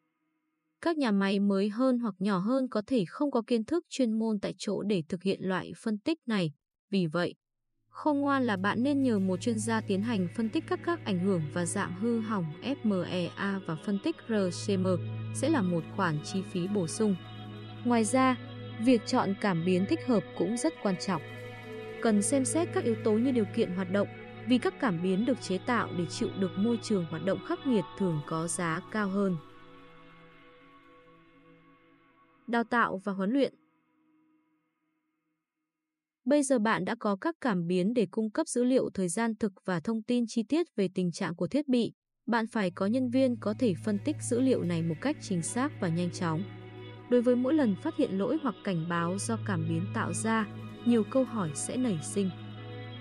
Các 0.80 0.96
nhà 0.96 1.10
máy 1.10 1.40
mới 1.40 1.68
hơn 1.68 1.98
hoặc 1.98 2.14
nhỏ 2.18 2.38
hơn 2.38 2.68
có 2.68 2.82
thể 2.86 3.04
không 3.08 3.30
có 3.30 3.42
kiến 3.46 3.64
thức 3.64 3.84
chuyên 3.88 4.18
môn 4.18 4.40
tại 4.40 4.54
chỗ 4.58 4.82
để 4.82 5.02
thực 5.08 5.22
hiện 5.22 5.40
loại 5.42 5.72
phân 5.82 5.98
tích 5.98 6.18
này, 6.26 6.52
vì 6.90 7.06
vậy, 7.06 7.34
khôn 7.88 8.18
ngoan 8.20 8.44
là 8.44 8.56
bạn 8.56 8.82
nên 8.82 9.02
nhờ 9.02 9.18
một 9.18 9.40
chuyên 9.40 9.58
gia 9.58 9.80
tiến 9.80 10.02
hành 10.02 10.28
phân 10.36 10.48
tích 10.48 10.64
các 10.68 10.80
các 10.84 11.04
ảnh 11.04 11.18
hưởng 11.18 11.42
và 11.52 11.66
dạng 11.66 12.00
hư 12.00 12.20
hỏng 12.20 12.44
FMEA 12.62 13.60
và 13.66 13.76
phân 13.84 13.98
tích 14.04 14.16
RCM 14.28 14.86
sẽ 15.34 15.48
là 15.48 15.62
một 15.62 15.84
khoản 15.96 16.18
chi 16.24 16.42
phí 16.52 16.68
bổ 16.68 16.86
sung. 16.86 17.16
Ngoài 17.84 18.04
ra, 18.04 18.36
việc 18.84 19.06
chọn 19.06 19.34
cảm 19.40 19.64
biến 19.64 19.86
thích 19.88 20.00
hợp 20.06 20.24
cũng 20.38 20.56
rất 20.56 20.74
quan 20.82 20.94
trọng. 21.00 21.22
Cần 22.06 22.22
xem 22.22 22.44
xét 22.44 22.68
các 22.74 22.84
yếu 22.84 22.94
tố 23.04 23.12
như 23.12 23.30
điều 23.30 23.44
kiện 23.56 23.70
hoạt 23.70 23.92
động, 23.92 24.08
vì 24.48 24.58
các 24.58 24.74
cảm 24.80 25.02
biến 25.02 25.24
được 25.24 25.40
chế 25.40 25.58
tạo 25.58 25.88
để 25.98 26.06
chịu 26.06 26.28
được 26.38 26.50
môi 26.56 26.78
trường 26.82 27.04
hoạt 27.10 27.24
động 27.24 27.38
khắc 27.46 27.66
nghiệt 27.66 27.84
thường 27.98 28.20
có 28.26 28.48
giá 28.48 28.80
cao 28.92 29.08
hơn. 29.08 29.36
Đào 32.46 32.64
tạo 32.64 33.00
và 33.04 33.12
huấn 33.12 33.30
luyện 33.30 33.54
Bây 36.24 36.42
giờ 36.42 36.58
bạn 36.58 36.84
đã 36.84 36.94
có 36.98 37.16
các 37.20 37.34
cảm 37.40 37.66
biến 37.66 37.94
để 37.94 38.06
cung 38.10 38.30
cấp 38.30 38.48
dữ 38.48 38.64
liệu 38.64 38.90
thời 38.94 39.08
gian 39.08 39.34
thực 39.36 39.52
và 39.64 39.80
thông 39.80 40.02
tin 40.02 40.24
chi 40.28 40.42
tiết 40.42 40.66
về 40.76 40.88
tình 40.94 41.12
trạng 41.12 41.34
của 41.34 41.46
thiết 41.46 41.68
bị. 41.68 41.92
Bạn 42.26 42.46
phải 42.46 42.70
có 42.70 42.86
nhân 42.86 43.10
viên 43.10 43.36
có 43.40 43.54
thể 43.58 43.74
phân 43.84 43.98
tích 44.04 44.16
dữ 44.20 44.40
liệu 44.40 44.62
này 44.62 44.82
một 44.82 44.96
cách 45.00 45.16
chính 45.20 45.42
xác 45.42 45.72
và 45.80 45.88
nhanh 45.88 46.10
chóng. 46.10 46.42
Đối 47.10 47.22
với 47.22 47.36
mỗi 47.36 47.54
lần 47.54 47.76
phát 47.82 47.96
hiện 47.96 48.18
lỗi 48.18 48.38
hoặc 48.42 48.54
cảnh 48.64 48.86
báo 48.88 49.18
do 49.18 49.38
cảm 49.46 49.68
biến 49.68 49.86
tạo 49.94 50.12
ra, 50.12 50.46
nhiều 50.88 51.04
câu 51.10 51.24
hỏi 51.24 51.50
sẽ 51.54 51.76
nảy 51.76 51.98
sinh. 52.02 52.30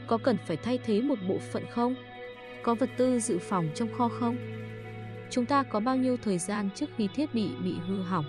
Có 0.08 0.18
cần 0.18 0.38
phải 0.48 0.58
thay 0.58 0.80
thế 0.86 1.02
một 1.02 1.20
bộ 1.30 1.38
phận 1.52 1.64
không? 1.72 1.96
Có 2.64 2.76
vật 2.76 2.90
tư 2.98 3.20
dự 3.20 3.40
phòng 3.40 3.70
trong 3.76 3.94
kho 3.98 4.08
không? 4.08 4.38
Chúng 5.30 5.46
ta 5.46 5.64
có 5.64 5.80
bao 5.80 5.98
nhiêu 5.98 6.18
thời 6.18 6.38
gian 6.38 6.70
trước 6.76 6.90
khi 6.98 7.08
thiết 7.16 7.34
bị 7.34 7.50
bị 7.64 7.74
hư 7.88 8.02
hỏng? 8.02 8.26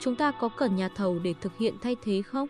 Chúng 0.00 0.16
ta 0.16 0.32
có 0.40 0.48
cần 0.56 0.76
nhà 0.76 0.88
thầu 0.96 1.18
để 1.18 1.34
thực 1.40 1.58
hiện 1.58 1.74
thay 1.82 1.96
thế 2.04 2.22
không? 2.22 2.48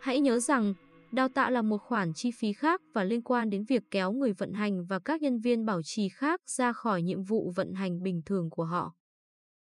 Hãy 0.00 0.20
nhớ 0.20 0.38
rằng, 0.38 0.74
Đào 1.12 1.28
tạo 1.28 1.50
là 1.50 1.62
một 1.62 1.78
khoản 1.78 2.12
chi 2.12 2.30
phí 2.30 2.52
khác 2.52 2.80
và 2.94 3.04
liên 3.04 3.22
quan 3.22 3.50
đến 3.50 3.64
việc 3.64 3.82
kéo 3.90 4.12
người 4.12 4.32
vận 4.32 4.52
hành 4.52 4.84
và 4.84 4.98
các 4.98 5.22
nhân 5.22 5.38
viên 5.38 5.64
bảo 5.64 5.82
trì 5.82 6.08
khác 6.08 6.40
ra 6.46 6.72
khỏi 6.72 7.02
nhiệm 7.02 7.22
vụ 7.22 7.52
vận 7.56 7.74
hành 7.74 8.02
bình 8.02 8.22
thường 8.26 8.50
của 8.50 8.64
họ. 8.64 8.94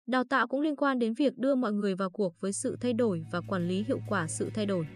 Đào 0.07 0.23
tạo 0.23 0.47
cũng 0.47 0.61
liên 0.61 0.75
quan 0.75 0.99
đến 0.99 1.13
việc 1.13 1.37
đưa 1.37 1.55
mọi 1.55 1.73
người 1.73 1.95
vào 1.95 2.09
cuộc 2.09 2.41
với 2.41 2.53
sự 2.53 2.77
thay 2.81 2.93
đổi 2.93 3.25
và 3.31 3.41
quản 3.47 3.67
lý 3.67 3.83
hiệu 3.87 3.99
quả 4.07 4.27
sự 4.27 4.49
thay 4.53 4.65
đổi. 4.65 4.87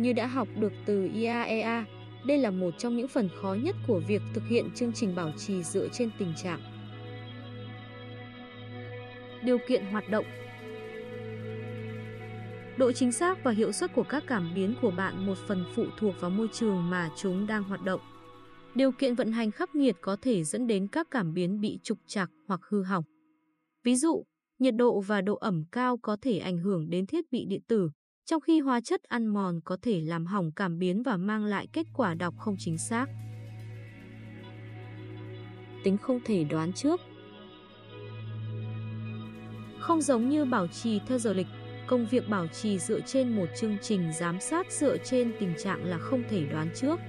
Như 0.00 0.12
đã 0.12 0.26
học 0.26 0.48
được 0.56 0.72
từ 0.86 1.10
IAEA, 1.14 1.84
đây 2.24 2.38
là 2.38 2.50
một 2.50 2.70
trong 2.78 2.96
những 2.96 3.08
phần 3.08 3.28
khó 3.42 3.54
nhất 3.62 3.76
của 3.86 4.00
việc 4.08 4.22
thực 4.34 4.42
hiện 4.48 4.70
chương 4.74 4.92
trình 4.92 5.14
bảo 5.14 5.32
trì 5.38 5.62
dựa 5.62 5.88
trên 5.92 6.10
tình 6.18 6.32
trạng. 6.42 6.60
Điều 9.42 9.58
kiện 9.68 9.84
hoạt 9.84 10.10
động 10.10 10.24
Độ 12.78 12.92
chính 12.92 13.12
xác 13.12 13.44
và 13.44 13.50
hiệu 13.50 13.72
suất 13.72 13.94
của 13.94 14.02
các 14.02 14.24
cảm 14.26 14.52
biến 14.54 14.74
của 14.82 14.90
bạn 14.90 15.26
một 15.26 15.38
phần 15.48 15.64
phụ 15.74 15.84
thuộc 15.98 16.14
vào 16.20 16.30
môi 16.30 16.48
trường 16.52 16.90
mà 16.90 17.10
chúng 17.16 17.46
đang 17.46 17.62
hoạt 17.62 17.82
động. 17.84 18.00
Điều 18.74 18.92
kiện 18.92 19.14
vận 19.14 19.32
hành 19.32 19.50
khắc 19.50 19.74
nghiệt 19.74 19.96
có 20.00 20.16
thể 20.22 20.44
dẫn 20.44 20.66
đến 20.66 20.88
các 20.88 21.08
cảm 21.10 21.34
biến 21.34 21.60
bị 21.60 21.78
trục 21.82 21.98
trặc 22.06 22.30
hoặc 22.46 22.60
hư 22.68 22.82
hỏng. 22.82 23.04
Ví 23.84 23.96
dụ, 23.96 24.24
nhiệt 24.58 24.74
độ 24.76 25.00
và 25.00 25.20
độ 25.20 25.34
ẩm 25.34 25.64
cao 25.72 25.96
có 25.96 26.16
thể 26.22 26.38
ảnh 26.38 26.58
hưởng 26.58 26.90
đến 26.90 27.06
thiết 27.06 27.32
bị 27.32 27.44
điện 27.44 27.60
tử, 27.68 27.90
trong 28.30 28.40
khi 28.40 28.60
hóa 28.60 28.80
chất 28.80 29.02
ăn 29.02 29.26
mòn 29.26 29.60
có 29.64 29.76
thể 29.82 30.00
làm 30.00 30.26
hỏng 30.26 30.52
cảm 30.52 30.78
biến 30.78 31.02
và 31.02 31.16
mang 31.16 31.44
lại 31.44 31.66
kết 31.72 31.86
quả 31.94 32.14
đọc 32.14 32.34
không 32.38 32.56
chính 32.58 32.78
xác. 32.78 33.06
Tính 35.84 35.98
không 35.98 36.20
thể 36.24 36.44
đoán 36.44 36.72
trước 36.72 37.00
Không 39.80 40.00
giống 40.02 40.28
như 40.28 40.44
bảo 40.44 40.66
trì 40.66 41.00
theo 41.06 41.18
giờ 41.18 41.32
lịch, 41.32 41.46
công 41.86 42.06
việc 42.06 42.28
bảo 42.28 42.46
trì 42.46 42.78
dựa 42.78 43.00
trên 43.00 43.36
một 43.36 43.46
chương 43.56 43.76
trình 43.82 44.12
giám 44.18 44.40
sát 44.40 44.72
dựa 44.72 44.96
trên 44.96 45.32
tình 45.40 45.54
trạng 45.58 45.84
là 45.84 45.98
không 45.98 46.22
thể 46.30 46.46
đoán 46.46 46.70
trước. 46.74 47.00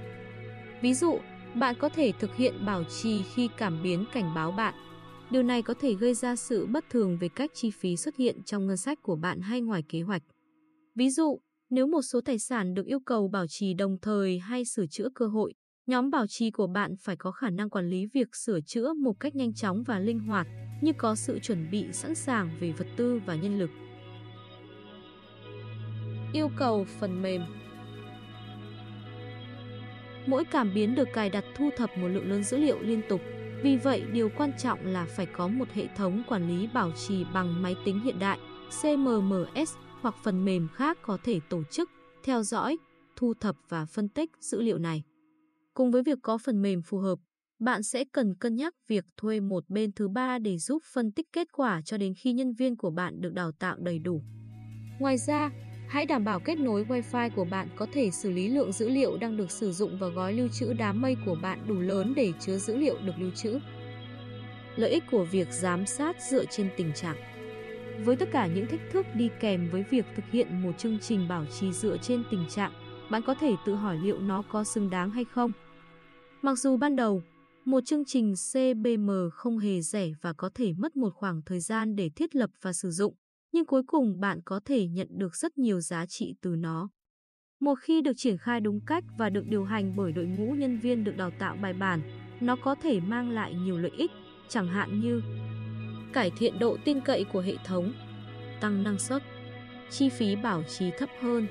Ví 0.80 0.94
dụ, 0.94 1.18
bạn 1.54 1.74
có 1.78 1.88
thể 1.88 2.12
thực 2.20 2.36
hiện 2.36 2.66
bảo 2.66 2.84
trì 2.84 3.22
khi 3.34 3.48
cảm 3.56 3.82
biến 3.82 4.04
cảnh 4.12 4.34
báo 4.34 4.52
bạn. 4.52 4.74
Điều 5.30 5.42
này 5.42 5.62
có 5.62 5.74
thể 5.74 5.94
gây 5.94 6.14
ra 6.14 6.36
sự 6.36 6.66
bất 6.66 6.84
thường 6.90 7.18
về 7.18 7.28
cách 7.28 7.50
chi 7.54 7.70
phí 7.70 7.96
xuất 7.96 8.16
hiện 8.16 8.42
trong 8.42 8.66
ngân 8.66 8.76
sách 8.76 9.02
của 9.02 9.16
bạn 9.16 9.40
hay 9.40 9.60
ngoài 9.60 9.82
kế 9.88 10.02
hoạch. 10.02 10.22
Ví 10.94 11.10
dụ, 11.10 11.40
nếu 11.70 11.86
một 11.86 12.02
số 12.02 12.20
tài 12.20 12.38
sản 12.38 12.74
được 12.74 12.86
yêu 12.86 13.00
cầu 13.00 13.28
bảo 13.28 13.46
trì 13.48 13.74
đồng 13.74 13.96
thời 14.02 14.38
hay 14.38 14.64
sửa 14.64 14.86
chữa 14.86 15.08
cơ 15.14 15.26
hội, 15.26 15.54
nhóm 15.86 16.10
bảo 16.10 16.26
trì 16.26 16.50
của 16.50 16.66
bạn 16.66 16.94
phải 17.00 17.16
có 17.16 17.30
khả 17.30 17.50
năng 17.50 17.70
quản 17.70 17.88
lý 17.88 18.06
việc 18.06 18.36
sửa 18.36 18.60
chữa 18.60 18.92
một 18.92 19.12
cách 19.20 19.34
nhanh 19.34 19.54
chóng 19.54 19.82
và 19.86 19.98
linh 19.98 20.18
hoạt, 20.18 20.46
như 20.82 20.92
có 20.98 21.14
sự 21.14 21.38
chuẩn 21.38 21.70
bị 21.70 21.92
sẵn 21.92 22.14
sàng 22.14 22.50
về 22.60 22.72
vật 22.72 22.86
tư 22.96 23.20
và 23.26 23.34
nhân 23.34 23.58
lực. 23.58 23.70
Yêu 26.32 26.50
cầu 26.56 26.86
phần 27.00 27.22
mềm 27.22 27.42
Mỗi 30.26 30.44
cảm 30.44 30.74
biến 30.74 30.94
được 30.94 31.08
cài 31.12 31.30
đặt 31.30 31.44
thu 31.56 31.70
thập 31.76 31.98
một 31.98 32.08
lượng 32.08 32.30
lớn 32.30 32.44
dữ 32.44 32.56
liệu 32.56 32.80
liên 32.80 33.02
tục. 33.08 33.20
Vì 33.62 33.76
vậy, 33.76 34.02
điều 34.12 34.30
quan 34.36 34.52
trọng 34.58 34.86
là 34.86 35.06
phải 35.16 35.26
có 35.26 35.48
một 35.48 35.68
hệ 35.74 35.86
thống 35.96 36.22
quản 36.28 36.48
lý 36.48 36.66
bảo 36.66 36.92
trì 36.92 37.24
bằng 37.34 37.62
máy 37.62 37.76
tính 37.84 38.00
hiện 38.00 38.18
đại, 38.18 38.38
CMMS, 38.82 39.76
hoặc 40.02 40.14
phần 40.22 40.44
mềm 40.44 40.68
khác 40.74 40.98
có 41.02 41.18
thể 41.24 41.40
tổ 41.48 41.62
chức, 41.70 41.90
theo 42.24 42.42
dõi, 42.42 42.78
thu 43.16 43.34
thập 43.34 43.56
và 43.68 43.86
phân 43.86 44.08
tích 44.08 44.30
dữ 44.40 44.62
liệu 44.62 44.78
này. 44.78 45.02
Cùng 45.74 45.90
với 45.90 46.02
việc 46.02 46.18
có 46.22 46.38
phần 46.38 46.62
mềm 46.62 46.82
phù 46.82 46.98
hợp, 46.98 47.18
bạn 47.58 47.82
sẽ 47.82 48.04
cần 48.12 48.34
cân 48.34 48.56
nhắc 48.56 48.74
việc 48.88 49.04
thuê 49.16 49.40
một 49.40 49.64
bên 49.68 49.92
thứ 49.92 50.08
ba 50.08 50.38
để 50.38 50.58
giúp 50.58 50.82
phân 50.92 51.12
tích 51.12 51.26
kết 51.32 51.48
quả 51.52 51.82
cho 51.84 51.96
đến 51.96 52.14
khi 52.14 52.32
nhân 52.32 52.52
viên 52.52 52.76
của 52.76 52.90
bạn 52.90 53.20
được 53.20 53.32
đào 53.32 53.52
tạo 53.52 53.76
đầy 53.78 53.98
đủ. 53.98 54.22
Ngoài 55.00 55.18
ra, 55.18 55.50
hãy 55.88 56.06
đảm 56.06 56.24
bảo 56.24 56.40
kết 56.40 56.58
nối 56.58 56.84
Wi-Fi 56.84 57.30
của 57.36 57.44
bạn 57.44 57.68
có 57.76 57.86
thể 57.92 58.10
xử 58.10 58.30
lý 58.30 58.48
lượng 58.48 58.72
dữ 58.72 58.88
liệu 58.88 59.16
đang 59.16 59.36
được 59.36 59.50
sử 59.50 59.72
dụng 59.72 59.98
và 60.00 60.08
gói 60.08 60.32
lưu 60.32 60.48
trữ 60.48 60.72
đám 60.72 61.00
mây 61.00 61.16
của 61.26 61.36
bạn 61.42 61.64
đủ 61.68 61.74
lớn 61.74 62.12
để 62.16 62.32
chứa 62.40 62.58
dữ 62.58 62.76
liệu 62.76 62.98
được 63.06 63.14
lưu 63.18 63.30
trữ. 63.30 63.58
Lợi 64.76 64.90
ích 64.90 65.04
của 65.10 65.24
việc 65.24 65.48
giám 65.50 65.86
sát 65.86 66.16
dựa 66.30 66.44
trên 66.44 66.70
tình 66.76 66.92
trạng 66.94 67.16
với 68.04 68.16
tất 68.16 68.28
cả 68.32 68.46
những 68.46 68.66
thách 68.66 68.90
thức 68.92 69.06
đi 69.14 69.30
kèm 69.40 69.68
với 69.70 69.82
việc 69.90 70.06
thực 70.16 70.24
hiện 70.30 70.62
một 70.62 70.72
chương 70.78 70.98
trình 70.98 71.28
bảo 71.28 71.46
trì 71.46 71.72
dựa 71.72 71.96
trên 71.96 72.22
tình 72.30 72.44
trạng, 72.48 72.72
bạn 73.10 73.22
có 73.26 73.34
thể 73.34 73.54
tự 73.66 73.74
hỏi 73.74 73.98
liệu 74.02 74.18
nó 74.20 74.42
có 74.42 74.64
xứng 74.64 74.90
đáng 74.90 75.10
hay 75.10 75.24
không. 75.24 75.52
Mặc 76.42 76.58
dù 76.58 76.76
ban 76.76 76.96
đầu, 76.96 77.22
một 77.64 77.80
chương 77.84 78.04
trình 78.04 78.34
CBM 78.52 79.10
không 79.32 79.58
hề 79.58 79.80
rẻ 79.80 80.12
và 80.22 80.32
có 80.32 80.50
thể 80.54 80.72
mất 80.72 80.96
một 80.96 81.14
khoảng 81.14 81.42
thời 81.46 81.60
gian 81.60 81.96
để 81.96 82.10
thiết 82.16 82.36
lập 82.36 82.50
và 82.62 82.72
sử 82.72 82.90
dụng, 82.90 83.14
nhưng 83.52 83.66
cuối 83.66 83.82
cùng 83.86 84.20
bạn 84.20 84.40
có 84.44 84.60
thể 84.64 84.86
nhận 84.86 85.08
được 85.10 85.36
rất 85.36 85.58
nhiều 85.58 85.80
giá 85.80 86.06
trị 86.06 86.34
từ 86.40 86.56
nó. 86.56 86.88
Một 87.60 87.74
khi 87.74 88.02
được 88.02 88.12
triển 88.16 88.38
khai 88.38 88.60
đúng 88.60 88.80
cách 88.86 89.04
và 89.18 89.30
được 89.30 89.46
điều 89.46 89.64
hành 89.64 89.96
bởi 89.96 90.12
đội 90.12 90.26
ngũ 90.26 90.52
nhân 90.52 90.78
viên 90.78 91.04
được 91.04 91.16
đào 91.16 91.30
tạo 91.38 91.56
bài 91.62 91.72
bản, 91.72 92.00
nó 92.40 92.56
có 92.56 92.74
thể 92.74 93.00
mang 93.00 93.30
lại 93.30 93.54
nhiều 93.54 93.78
lợi 93.78 93.92
ích, 93.96 94.10
chẳng 94.48 94.68
hạn 94.68 95.00
như 95.00 95.22
cải 96.12 96.30
thiện 96.30 96.58
độ 96.58 96.76
tin 96.84 97.00
cậy 97.00 97.24
của 97.24 97.40
hệ 97.40 97.54
thống, 97.64 97.92
tăng 98.60 98.82
năng 98.82 98.98
suất, 98.98 99.22
chi 99.90 100.08
phí 100.08 100.36
bảo 100.36 100.62
trì 100.62 100.90
thấp 100.98 101.08
hơn, 101.20 101.46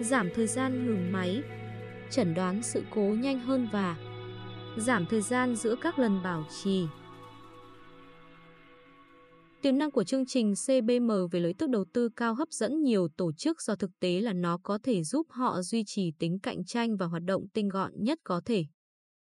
giảm 0.00 0.30
thời 0.34 0.46
gian 0.46 0.86
ngừng 0.86 1.12
máy, 1.12 1.42
chẩn 2.10 2.34
đoán 2.34 2.62
sự 2.62 2.82
cố 2.90 3.00
nhanh 3.00 3.40
hơn 3.40 3.68
và 3.72 3.96
giảm 4.76 5.06
thời 5.06 5.20
gian 5.20 5.56
giữa 5.56 5.74
các 5.80 5.98
lần 5.98 6.22
bảo 6.22 6.44
trì. 6.62 6.86
Tiềm 9.62 9.78
năng 9.78 9.90
của 9.90 10.04
chương 10.04 10.26
trình 10.26 10.54
CBM 10.54 11.10
về 11.30 11.40
lợi 11.40 11.54
tức 11.58 11.70
đầu 11.70 11.84
tư 11.92 12.08
cao 12.16 12.34
hấp 12.34 12.48
dẫn 12.50 12.82
nhiều 12.82 13.08
tổ 13.16 13.32
chức 13.32 13.62
do 13.62 13.74
thực 13.74 13.90
tế 14.00 14.20
là 14.20 14.32
nó 14.32 14.58
có 14.62 14.78
thể 14.82 15.02
giúp 15.02 15.26
họ 15.30 15.62
duy 15.62 15.84
trì 15.86 16.12
tính 16.18 16.38
cạnh 16.38 16.64
tranh 16.64 16.96
và 16.96 17.06
hoạt 17.06 17.22
động 17.22 17.48
tinh 17.54 17.68
gọn 17.68 17.92
nhất 17.94 18.18
có 18.24 18.40
thể. 18.44 18.64